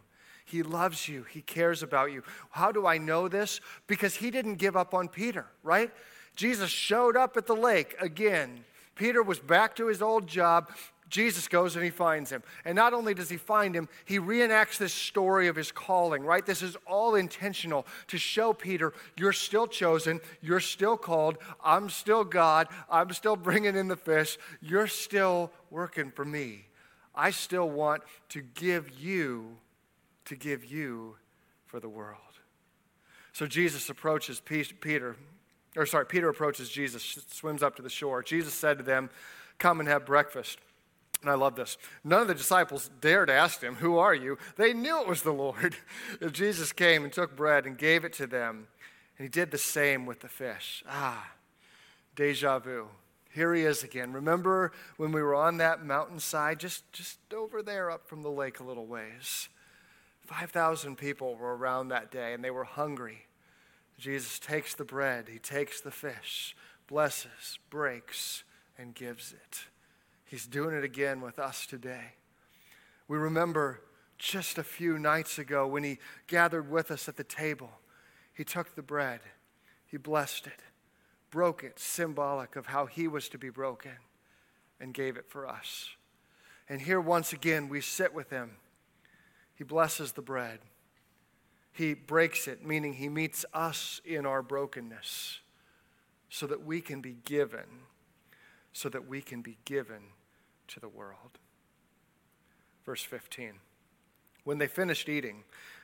He 0.46 0.64
loves 0.64 1.08
you. 1.08 1.24
He 1.24 1.42
cares 1.42 1.84
about 1.84 2.12
you. 2.12 2.24
How 2.50 2.72
do 2.72 2.86
I 2.88 2.98
know 2.98 3.28
this? 3.28 3.62
Because 3.88 4.16
he 4.16 4.32
didn't 4.32 4.56
give 4.56 4.76
up 4.76 4.94
on 4.94 5.08
Peter, 5.08 5.46
right? 5.64 5.92
Jesus 6.36 6.70
showed 6.70 7.16
up 7.16 7.38
at 7.38 7.46
the 7.46 7.56
lake 7.56 7.96
again. 8.00 8.64
Peter 8.96 9.22
was 9.24 9.40
back 9.40 9.76
to 9.76 9.88
his 9.88 10.02
old 10.02 10.28
job. 10.28 10.72
Jesus 11.12 11.48
goes 11.48 11.76
and 11.76 11.86
he 11.86 11.92
finds 11.92 12.32
him. 12.32 12.42
And 12.66 12.76
not 12.76 12.94
only 12.94 13.14
does 13.14 13.30
he 13.30 13.38
find 13.38 13.76
him, 13.76 13.88
he 14.06 14.18
reenacts 14.18 14.78
this 14.78 14.94
story 14.94 15.48
of 15.48 15.56
his 15.56 15.72
calling, 15.72 16.24
right? 16.24 16.46
This 16.46 16.62
is 16.62 16.76
all 16.88 17.16
intentional 17.16 17.86
to 18.08 18.18
show 18.18 18.54
Peter, 18.54 18.94
you're 19.18 19.34
still 19.34 19.68
chosen, 19.68 20.20
you're 20.42 20.60
still 20.60 20.98
called, 20.98 21.38
I'm 21.64 21.90
still 21.90 22.24
God, 22.24 22.68
I'm 22.90 23.12
still 23.12 23.36
bringing 23.36 23.76
in 23.76 23.88
the 23.88 23.96
fish, 23.96 24.40
you're 24.62 24.88
still 24.88 25.52
working 25.70 26.10
for 26.10 26.26
me. 26.26 26.66
I 27.14 27.32
still 27.32 27.70
want 27.70 28.04
to 28.30 28.42
give 28.42 28.90
you, 29.00 29.58
to 30.26 30.36
give 30.36 30.66
you 30.66 31.18
for 31.66 31.80
the 31.80 31.90
world. 31.90 32.18
So 33.34 33.46
Jesus 33.46 33.90
approaches 33.90 34.42
Peter 34.42 35.16
or 35.76 35.86
sorry, 35.86 36.06
Peter 36.06 36.28
approaches 36.28 36.70
Jesus, 36.70 37.18
swims 37.30 37.64
up 37.64 37.78
to 37.78 37.82
the 37.82 37.90
shore. 37.90 38.22
Jesus 38.24 38.54
said 38.54 38.78
to 38.78 38.84
them, 38.84 39.10
Come 39.58 39.80
and 39.80 39.88
have 39.88 40.06
breakfast. 40.06 40.58
And 41.22 41.30
I 41.30 41.36
love 41.36 41.56
this. 41.56 41.78
None 42.04 42.24
of 42.24 42.28
the 42.28 42.34
disciples 42.34 42.90
dared 43.00 43.30
ask 43.30 43.62
him, 43.62 43.76
Who 43.76 43.98
are 43.98 44.14
you? 44.16 44.38
They 44.56 44.74
knew 44.74 45.02
it 45.02 45.08
was 45.08 45.22
the 45.22 45.32
Lord. 45.32 45.76
Jesus 46.32 46.72
came 46.72 47.04
and 47.04 47.14
took 47.14 47.36
bread 47.36 47.66
and 47.66 47.78
gave 47.78 48.04
it 48.04 48.14
to 48.14 48.28
them, 48.28 48.68
and 49.18 49.26
he 49.26 49.30
did 49.30 49.52
the 49.52 49.58
same 49.58 50.06
with 50.06 50.22
the 50.22 50.28
fish. 50.28 50.84
Ah, 50.90 51.32
deja 52.16 52.60
vu. 52.60 52.88
Here 53.34 53.54
he 53.54 53.64
is 53.64 53.84
again. 53.84 54.12
Remember 54.12 54.74
when 54.98 55.12
we 55.12 55.22
were 55.22 55.36
on 55.36 55.58
that 55.58 55.86
mountainside, 55.86 56.60
just, 56.60 56.92
just 56.92 57.20
over 57.34 57.64
there 57.64 57.90
up 57.90 58.08
from 58.08 58.24
the 58.24 58.32
lake 58.32 58.60
a 58.60 58.64
little 58.64 58.88
ways? 58.88 59.48
5,000 60.26 60.98
people 60.98 61.36
were 61.36 61.56
around 61.56 61.90
that 61.90 62.12
day, 62.12 62.34
and 62.34 62.44
they 62.44 62.52
were 62.52 62.64
hungry. 62.64 63.28
Jesus 63.98 64.40
takes 64.40 64.74
the 64.74 64.84
bread, 64.84 65.30
he 65.30 65.40
takes 65.40 65.80
the 65.80 65.92
fish, 65.92 66.56
blesses, 66.88 67.60
breaks, 67.70 68.44
and 68.78 68.96
gives 68.96 69.32
it. 69.32 69.66
He's 70.32 70.48
doing 70.48 70.74
it 70.74 70.86
again 70.86 71.20
with 71.20 71.40
us 71.40 71.66
today. 71.66 72.14
We 73.10 73.18
remember 73.18 73.82
just 74.18 74.58
a 74.58 74.64
few 74.64 74.98
nights 74.98 75.38
ago 75.38 75.68
when 75.68 75.84
he 75.84 76.00
gathered 76.28 76.72
with 76.72 76.90
us 76.90 77.10
at 77.10 77.18
the 77.18 77.26
table. 77.26 77.70
He 78.34 78.46
took 78.46 78.74
the 78.74 78.82
bread, 78.82 79.20
he 79.86 79.98
blessed 79.98 80.48
it, 80.48 80.62
broke 81.32 81.66
it, 81.66 81.80
symbolic 81.80 82.56
of 82.56 82.68
how 82.68 82.86
he 82.86 83.10
was 83.10 83.28
to 83.28 83.38
be 83.38 83.50
broken, 83.50 83.92
and 84.80 84.94
gave 84.94 85.18
it 85.18 85.26
for 85.28 85.46
us. 85.46 85.90
And 86.70 86.82
here 86.82 87.02
once 87.02 87.34
again, 87.34 87.68
we 87.68 87.82
sit 87.82 88.14
with 88.14 88.30
him. 88.30 88.52
He 89.54 89.66
blesses 89.66 90.14
the 90.14 90.22
bread. 90.22 90.60
He 91.74 91.94
breaks 91.94 92.48
it, 92.48 92.66
meaning 92.66 92.94
he 92.94 93.10
meets 93.10 93.44
us 93.54 94.00
in 94.06 94.26
our 94.26 94.42
brokenness 94.42 95.42
so 96.30 96.48
that 96.48 96.66
we 96.66 96.80
can 96.80 97.02
be 97.02 97.18
given, 97.26 97.82
so 98.72 98.88
that 98.88 99.10
we 99.10 99.22
can 99.22 99.42
be 99.42 99.58
given 99.66 100.04
to 100.72 100.80
the 100.80 100.90
world. 100.90 101.40
Verse 102.86 103.04
15. 103.04 103.54
When 104.44 104.58
they 104.58 104.68
finished 104.68 105.08
eating, 105.10 105.44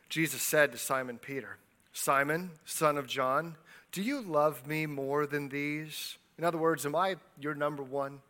Jesus 0.10 0.42
said 0.42 0.72
to 0.72 0.78
Simon 0.78 1.18
Peter, 1.18 1.58
Simon, 1.94 2.52
son 2.66 2.98
of 2.98 3.08
John, 3.08 3.56
do 3.92 4.02
you 4.02 4.22
love 4.22 4.68
me 4.68 4.86
more 4.86 5.26
than 5.26 5.50
these? 5.50 6.18
In 6.38 6.44
other 6.44 6.58
words, 6.58 6.86
am 6.86 6.96
I 6.96 7.16
your 7.40 7.56
number 7.56 7.84
one? 7.84 8.22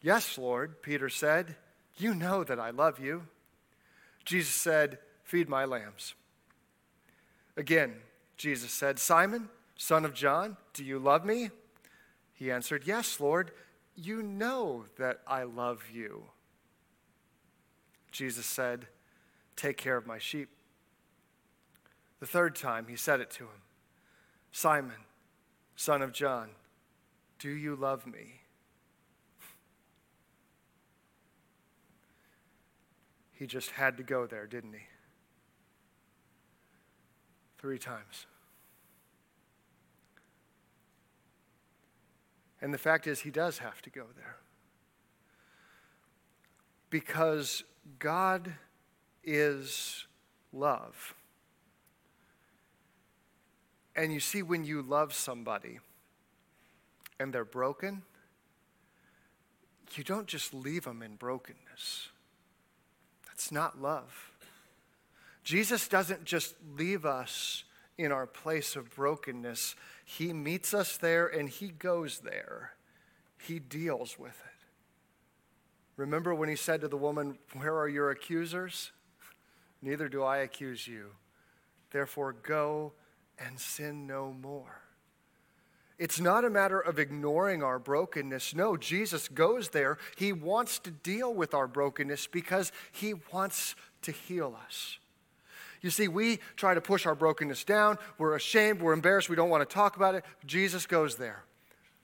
Yes, 0.00 0.38
Lord, 0.38 0.82
Peter 0.82 1.08
said. 1.08 1.56
You 1.96 2.14
know 2.14 2.44
that 2.44 2.60
I 2.60 2.70
love 2.70 3.00
you. 3.00 3.24
Jesus 4.24 4.54
said, 4.54 4.98
Feed 5.24 5.48
my 5.48 5.64
lambs. 5.64 6.14
Again, 7.56 7.96
Jesus 8.36 8.70
said, 8.70 8.98
Simon, 8.98 9.48
son 9.76 10.04
of 10.04 10.14
John, 10.14 10.56
do 10.72 10.84
you 10.84 10.98
love 10.98 11.24
me? 11.24 11.50
He 12.34 12.52
answered, 12.52 12.84
Yes, 12.86 13.18
Lord, 13.18 13.50
you 13.98 14.22
know 14.22 14.84
that 14.98 15.20
I 15.26 15.42
love 15.42 15.84
you. 15.92 16.24
Jesus 18.12 18.46
said, 18.46 18.86
Take 19.56 19.76
care 19.76 19.96
of 19.96 20.06
my 20.06 20.18
sheep. 20.18 20.48
The 22.20 22.26
third 22.26 22.54
time 22.54 22.86
he 22.88 22.96
said 22.96 23.20
it 23.20 23.30
to 23.32 23.44
him 23.44 23.62
Simon, 24.52 25.04
son 25.76 26.02
of 26.02 26.12
John, 26.12 26.50
do 27.38 27.50
you 27.50 27.76
love 27.76 28.06
me? 28.06 28.40
He 33.32 33.46
just 33.46 33.70
had 33.70 33.96
to 33.98 34.02
go 34.02 34.26
there, 34.26 34.46
didn't 34.46 34.72
he? 34.72 34.86
three 37.58 37.78
times. 37.78 38.26
And 42.60 42.74
the 42.74 42.78
fact 42.78 43.06
is, 43.06 43.20
he 43.20 43.30
does 43.30 43.58
have 43.58 43.80
to 43.82 43.90
go 43.90 44.04
there. 44.16 44.36
Because 46.90 47.62
God 47.98 48.52
is 49.22 50.06
love. 50.52 51.14
And 53.94 54.12
you 54.12 54.20
see, 54.20 54.42
when 54.42 54.64
you 54.64 54.82
love 54.82 55.12
somebody 55.12 55.80
and 57.18 57.32
they're 57.32 57.44
broken, 57.44 58.02
you 59.94 60.04
don't 60.04 60.26
just 60.26 60.54
leave 60.54 60.84
them 60.84 61.02
in 61.02 61.16
brokenness. 61.16 62.08
That's 63.26 63.50
not 63.50 63.80
love. 63.80 64.30
Jesus 65.44 65.88
doesn't 65.88 66.24
just 66.24 66.54
leave 66.76 67.04
us 67.04 67.64
in 67.96 68.12
our 68.12 68.26
place 68.26 68.76
of 68.76 68.94
brokenness, 68.94 69.74
He 70.10 70.32
meets 70.32 70.72
us 70.72 70.96
there 70.96 71.26
and 71.26 71.50
He 71.50 71.68
goes 71.68 72.20
there. 72.20 72.72
He 73.42 73.58
deals 73.58 74.18
with 74.18 74.40
it. 74.40 74.64
Remember 75.98 76.34
when 76.34 76.48
He 76.48 76.56
said 76.56 76.80
to 76.80 76.88
the 76.88 76.96
woman, 76.96 77.36
Where 77.52 77.76
are 77.76 77.88
your 77.88 78.10
accusers? 78.10 78.90
Neither 79.82 80.08
do 80.08 80.22
I 80.22 80.38
accuse 80.38 80.88
you. 80.88 81.10
Therefore, 81.90 82.32
go 82.32 82.94
and 83.38 83.60
sin 83.60 84.06
no 84.06 84.32
more. 84.32 84.80
It's 85.98 86.18
not 86.18 86.42
a 86.42 86.50
matter 86.50 86.80
of 86.80 86.98
ignoring 86.98 87.62
our 87.62 87.78
brokenness. 87.78 88.54
No, 88.54 88.78
Jesus 88.78 89.28
goes 89.28 89.68
there. 89.68 89.98
He 90.16 90.32
wants 90.32 90.78
to 90.80 90.90
deal 90.90 91.34
with 91.34 91.52
our 91.52 91.68
brokenness 91.68 92.28
because 92.28 92.72
he 92.92 93.12
wants 93.30 93.74
to 94.02 94.12
heal 94.12 94.56
us. 94.64 94.98
You 95.80 95.90
see, 95.90 96.08
we 96.08 96.40
try 96.56 96.74
to 96.74 96.80
push 96.80 97.06
our 97.06 97.14
brokenness 97.14 97.64
down. 97.64 97.98
We're 98.18 98.34
ashamed. 98.34 98.80
We're 98.80 98.92
embarrassed. 98.92 99.28
We 99.28 99.36
don't 99.36 99.50
want 99.50 99.68
to 99.68 99.72
talk 99.72 99.96
about 99.96 100.14
it. 100.14 100.24
Jesus 100.46 100.86
goes 100.86 101.16
there 101.16 101.44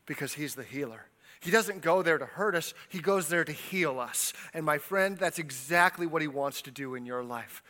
because 0.06 0.34
he's 0.34 0.54
the 0.54 0.64
healer. 0.64 1.06
He 1.40 1.50
doesn't 1.50 1.82
go 1.82 2.02
there 2.02 2.16
to 2.16 2.24
hurt 2.24 2.54
us, 2.54 2.72
he 2.88 3.00
goes 3.00 3.28
there 3.28 3.44
to 3.44 3.52
heal 3.52 4.00
us. 4.00 4.32
And 4.54 4.64
my 4.64 4.78
friend, 4.78 5.18
that's 5.18 5.38
exactly 5.38 6.06
what 6.06 6.22
he 6.22 6.28
wants 6.28 6.62
to 6.62 6.70
do 6.70 6.94
in 6.94 7.04
your 7.04 7.22
life. 7.22 7.62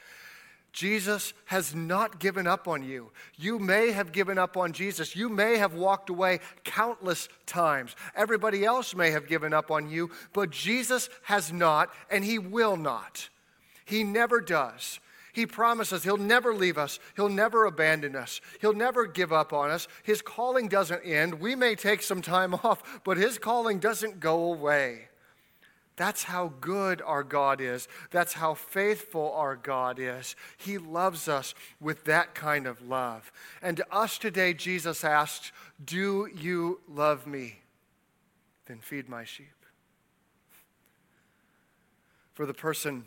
Jesus 0.73 1.35
has 1.47 1.75
not 1.75 2.19
given 2.19 2.49
up 2.49 2.67
on 2.67 2.83
you. 2.83 3.11
You 3.37 3.61
may 3.61 3.93
have 3.93 4.11
given 4.11 4.39
up 4.39 4.57
on 4.57 4.73
Jesus. 4.73 5.15
You 5.15 5.29
may 5.29 5.57
have 5.57 5.75
walked 5.75 6.11
away 6.11 6.41
countless 6.65 7.29
times. 7.47 7.95
Everybody 8.17 8.65
else 8.65 8.95
may 8.95 9.13
have 9.13 9.29
given 9.29 9.53
up 9.53 9.71
on 9.71 9.89
you, 9.89 10.11
but 10.33 10.51
Jesus 10.51 11.09
has 11.23 11.53
not, 11.53 11.91
and 12.11 12.25
He 12.25 12.41
will 12.41 12.77
not. 12.77 13.29
He 13.85 14.03
never 14.03 14.41
does. 14.41 14.99
He 15.35 15.47
promises 15.47 16.05
He'll 16.05 16.17
never 16.17 16.55
leave 16.55 16.79
us, 16.79 16.99
He'll 17.17 17.29
never 17.29 17.67
abandon 17.67 18.17
us, 18.17 18.41
He'll 18.61 18.73
never 18.73 19.07
give 19.07 19.33
up 19.33 19.53
on 19.53 19.71
us. 19.71 19.89
His 20.03 20.23
calling 20.23 20.69
doesn't 20.69 21.03
end. 21.05 21.41
We 21.41 21.55
may 21.55 21.75
take 21.75 22.01
some 22.01 22.23
time 22.23 22.55
off, 22.65 23.03
but 23.05 23.19
His 23.19 23.39
calling 23.39 23.81
doesn't 23.81 24.21
go 24.21 24.53
away. 24.53 25.09
That's 25.97 26.25
how 26.25 26.53
good 26.61 27.03
our 27.03 27.23
God 27.23 27.61
is. 27.61 27.87
That's 28.11 28.33
how 28.33 28.55
faithful 28.55 29.33
our 29.33 29.55
God 29.55 29.99
is. 30.01 30.35
He 30.57 30.79
loves 30.79 31.29
us 31.29 31.55
with 31.81 32.05
that 32.05 32.35
kind 32.35 32.67
of 32.67 32.83
love. 32.83 33.31
And 33.63 33.77
to 33.77 33.95
us 33.95 34.19
today, 34.19 34.55
Jesus 34.55 35.05
asks, 35.05 35.53
Do 35.85 36.29
you 36.35 36.81
love 36.89 37.27
me? 37.27 37.61
Then 38.67 38.79
feed 38.79 39.09
my 39.09 39.25
sheep. 39.25 39.47
For 42.33 42.47
the 42.47 42.55
person 42.55 43.05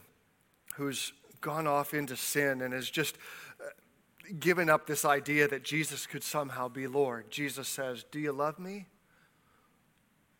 who's 0.75 1.11
gone 1.41 1.67
off 1.67 1.93
into 1.93 2.15
sin 2.15 2.61
and 2.61 2.73
has 2.73 2.89
just 2.89 3.17
uh, 3.59 3.65
given 4.39 4.69
up 4.69 4.87
this 4.87 5.05
idea 5.05 5.47
that 5.47 5.63
Jesus 5.63 6.05
could 6.05 6.23
somehow 6.23 6.67
be 6.67 6.87
Lord, 6.87 7.29
Jesus 7.29 7.67
says, 7.67 8.05
Do 8.11 8.19
you 8.19 8.31
love 8.31 8.59
me? 8.59 8.87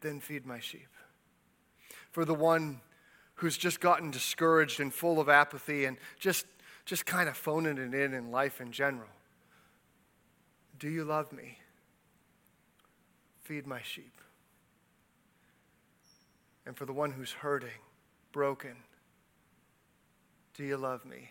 Then 0.01 0.19
feed 0.19 0.45
my 0.45 0.59
sheep 0.59 0.89
for 2.17 2.25
the 2.25 2.33
one 2.33 2.81
who's 3.35 3.57
just 3.57 3.79
gotten 3.79 4.09
discouraged 4.09 4.79
and 4.79 4.91
full 4.91 5.19
of 5.19 5.29
apathy 5.29 5.85
and 5.85 5.97
just, 6.19 6.47
just 6.83 7.05
kind 7.05 7.29
of 7.29 7.37
phoning 7.37 7.77
it 7.77 7.93
in 7.93 8.15
in 8.15 8.31
life 8.31 8.59
in 8.59 8.71
general. 8.71 9.09
Do 10.79 10.89
you 10.89 11.03
love 11.03 11.31
me? 11.31 11.59
Feed 13.43 13.67
my 13.67 13.83
sheep. 13.83 14.19
And 16.65 16.75
for 16.75 16.85
the 16.85 16.93
one 16.93 17.11
who's 17.11 17.31
hurting, 17.31 17.69
broken, 18.31 18.77
do 20.57 20.63
you 20.63 20.75
love 20.75 21.05
me? 21.05 21.29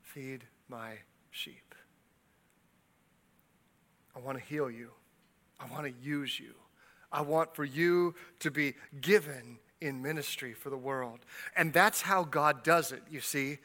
Feed 0.00 0.44
my 0.68 0.94
sheep. 1.30 1.74
I 4.16 4.20
want 4.20 4.38
to 4.38 4.44
heal 4.44 4.70
you. 4.70 4.90
I 5.60 5.70
want 5.70 5.84
to 5.84 5.92
use 6.02 6.40
you. 6.40 6.54
I 7.12 7.20
want 7.20 7.54
for 7.54 7.64
you 7.64 8.14
to 8.40 8.50
be 8.50 8.74
given 9.00 9.58
in 9.82 10.00
ministry 10.00 10.54
for 10.54 10.70
the 10.70 10.76
world. 10.76 11.20
And 11.56 11.72
that's 11.72 12.00
how 12.00 12.24
God 12.24 12.62
does 12.64 12.90
it, 12.90 13.02
you 13.10 13.20
see. 13.20 13.58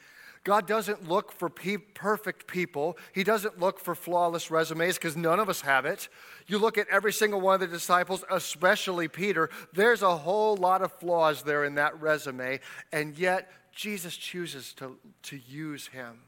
God 0.43 0.67
doesn't 0.67 1.07
look 1.07 1.31
for 1.31 1.49
pe- 1.49 1.77
perfect 1.77 2.47
people. 2.47 2.97
He 3.13 3.23
doesn't 3.23 3.59
look 3.59 3.79
for 3.79 3.95
flawless 3.95 4.51
resumes 4.51 4.95
because 4.95 5.17
none 5.17 5.39
of 5.39 5.49
us 5.49 5.61
have 5.61 5.85
it. 5.85 6.09
You 6.47 6.57
look 6.57 6.77
at 6.77 6.87
every 6.89 7.13
single 7.13 7.41
one 7.41 7.55
of 7.55 7.59
the 7.59 7.67
disciples, 7.67 8.23
especially 8.29 9.07
Peter, 9.07 9.49
there's 9.73 10.01
a 10.01 10.17
whole 10.17 10.55
lot 10.55 10.81
of 10.81 10.91
flaws 10.93 11.43
there 11.43 11.65
in 11.65 11.75
that 11.75 11.99
resume, 12.01 12.59
and 12.91 13.17
yet 13.17 13.49
Jesus 13.77 14.17
chooses 14.17 14.73
to, 14.73 14.97
to 15.21 15.37
use 15.37 15.85
him. 15.85 16.23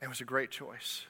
It 0.00 0.08
was 0.08 0.20
a 0.20 0.24
great 0.24 0.52
choice 0.52 1.06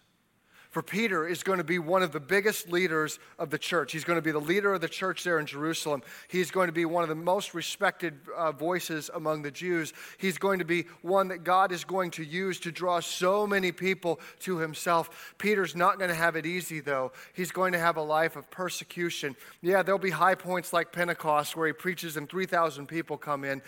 for 0.74 0.82
Peter 0.82 1.24
is 1.24 1.44
going 1.44 1.58
to 1.58 1.64
be 1.64 1.78
one 1.78 2.02
of 2.02 2.10
the 2.10 2.18
biggest 2.18 2.68
leaders 2.68 3.20
of 3.38 3.48
the 3.48 3.58
church. 3.58 3.92
He's 3.92 4.02
going 4.02 4.16
to 4.18 4.22
be 4.22 4.32
the 4.32 4.40
leader 4.40 4.74
of 4.74 4.80
the 4.80 4.88
church 4.88 5.22
there 5.22 5.38
in 5.38 5.46
Jerusalem. 5.46 6.02
He's 6.26 6.50
going 6.50 6.66
to 6.66 6.72
be 6.72 6.84
one 6.84 7.04
of 7.04 7.08
the 7.08 7.14
most 7.14 7.54
respected 7.54 8.18
uh, 8.37 8.50
voices 8.50 9.08
among 9.14 9.42
the 9.42 9.52
Jews. 9.52 9.92
He's 10.18 10.37
going 10.37 10.58
to 10.58 10.64
be 10.64 10.87
one 11.02 11.28
that 11.28 11.44
God 11.44 11.70
is 11.70 11.84
going 11.84 12.10
to 12.10 12.24
use 12.24 12.58
to 12.58 12.72
draw 12.72 12.98
so 12.98 13.46
many 13.46 13.70
people 13.70 14.18
to 14.40 14.58
himself. 14.58 15.37
Peter's 15.38 15.76
not 15.76 15.98
going 15.98 16.10
to 16.10 16.16
have 16.16 16.34
it 16.34 16.44
easy, 16.44 16.80
though. 16.80 17.12
He's 17.34 17.52
going 17.52 17.70
to 17.74 17.78
have 17.78 17.96
a 17.96 18.02
life 18.02 18.34
of 18.34 18.50
persecution. 18.50 19.37
Yeah, 19.62 19.84
there'll 19.84 20.00
be 20.00 20.10
high 20.10 20.34
points 20.34 20.72
like 20.72 20.90
Pentecost 20.90 21.54
where 21.54 21.68
he 21.68 21.72
preaches 21.72 22.16
and 22.16 22.28
3,000 22.28 22.88
people 22.88 23.16
come 23.16 23.44
in, 23.44 23.62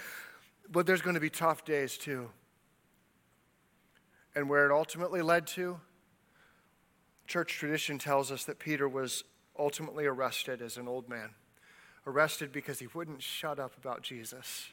but 0.73 0.87
there's 0.87 1.03
going 1.03 1.15
to 1.15 1.21
be 1.21 1.31
tough 1.31 1.65
days, 1.65 1.97
too. 1.97 2.31
And 4.35 4.51
where 4.51 4.67
it 4.69 4.73
ultimately 4.73 5.23
led 5.23 5.47
to, 5.47 5.79
Church 7.27 7.55
tradition 7.55 7.99
tells 7.99 8.31
us 8.31 8.45
that 8.45 8.59
Peter 8.59 8.89
was 8.89 9.25
ultimately 9.59 10.07
arrested 10.07 10.63
as 10.63 10.77
an 10.77 10.87
old 10.87 11.09
man, 11.09 11.31
arrested 12.07 12.53
because 12.53 12.79
he 12.79 12.87
wouldn't 12.95 13.23
shut 13.23 13.59
up 13.59 13.77
about 13.77 14.03
Jesus. 14.03 14.73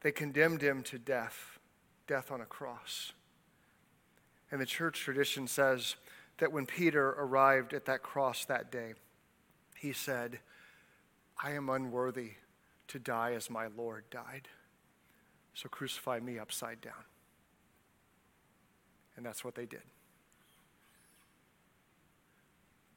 They 0.00 0.12
condemned 0.12 0.62
him 0.62 0.82
to 0.84 0.98
death, 0.98 1.58
death 2.06 2.30
on 2.30 2.40
a 2.40 2.46
cross. 2.46 3.12
And 4.50 4.60
the 4.60 4.66
church 4.66 5.00
tradition 5.00 5.46
says 5.46 5.96
that 6.38 6.52
when 6.52 6.66
Peter 6.66 7.10
arrived 7.10 7.74
at 7.74 7.84
that 7.86 8.02
cross 8.02 8.44
that 8.46 8.72
day, 8.72 8.94
he 9.76 9.92
said, 9.92 10.40
I 11.42 11.52
am 11.52 11.68
unworthy 11.68 12.32
to 12.88 12.98
die 12.98 13.32
as 13.34 13.50
my 13.50 13.68
Lord 13.76 14.04
died. 14.10 14.48
So 15.54 15.68
crucify 15.68 16.20
me 16.20 16.38
upside 16.38 16.80
down. 16.80 17.04
And 19.16 19.26
that's 19.26 19.44
what 19.44 19.54
they 19.54 19.66
did. 19.66 19.82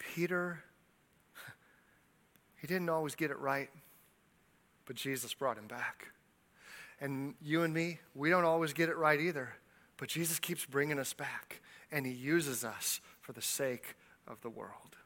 Peter, 0.02 0.64
he 2.60 2.68
didn't 2.68 2.90
always 2.90 3.16
get 3.16 3.32
it 3.32 3.38
right, 3.40 3.70
but 4.86 4.96
Jesus 4.96 5.34
brought 5.34 5.58
him 5.58 5.68
back. 5.68 6.08
And 7.00 7.36
you 7.42 7.64
and 7.64 7.74
me, 7.74 8.00
we 8.16 8.30
don't 8.30 8.46
always 8.46 8.74
get 8.74 8.90
it 8.90 8.98
right 8.98 9.20
either, 9.20 9.56
but 9.98 10.10
Jesus 10.10 10.40
keeps 10.40 10.66
bringing 10.66 11.00
us 11.00 11.14
back, 11.14 11.62
and 11.92 12.06
he 12.06 12.12
uses 12.12 12.64
us 12.64 13.00
for 13.22 13.32
the 13.32 13.42
sake 13.42 13.96
of 14.28 14.42
the 14.42 14.50
world. 14.50 14.98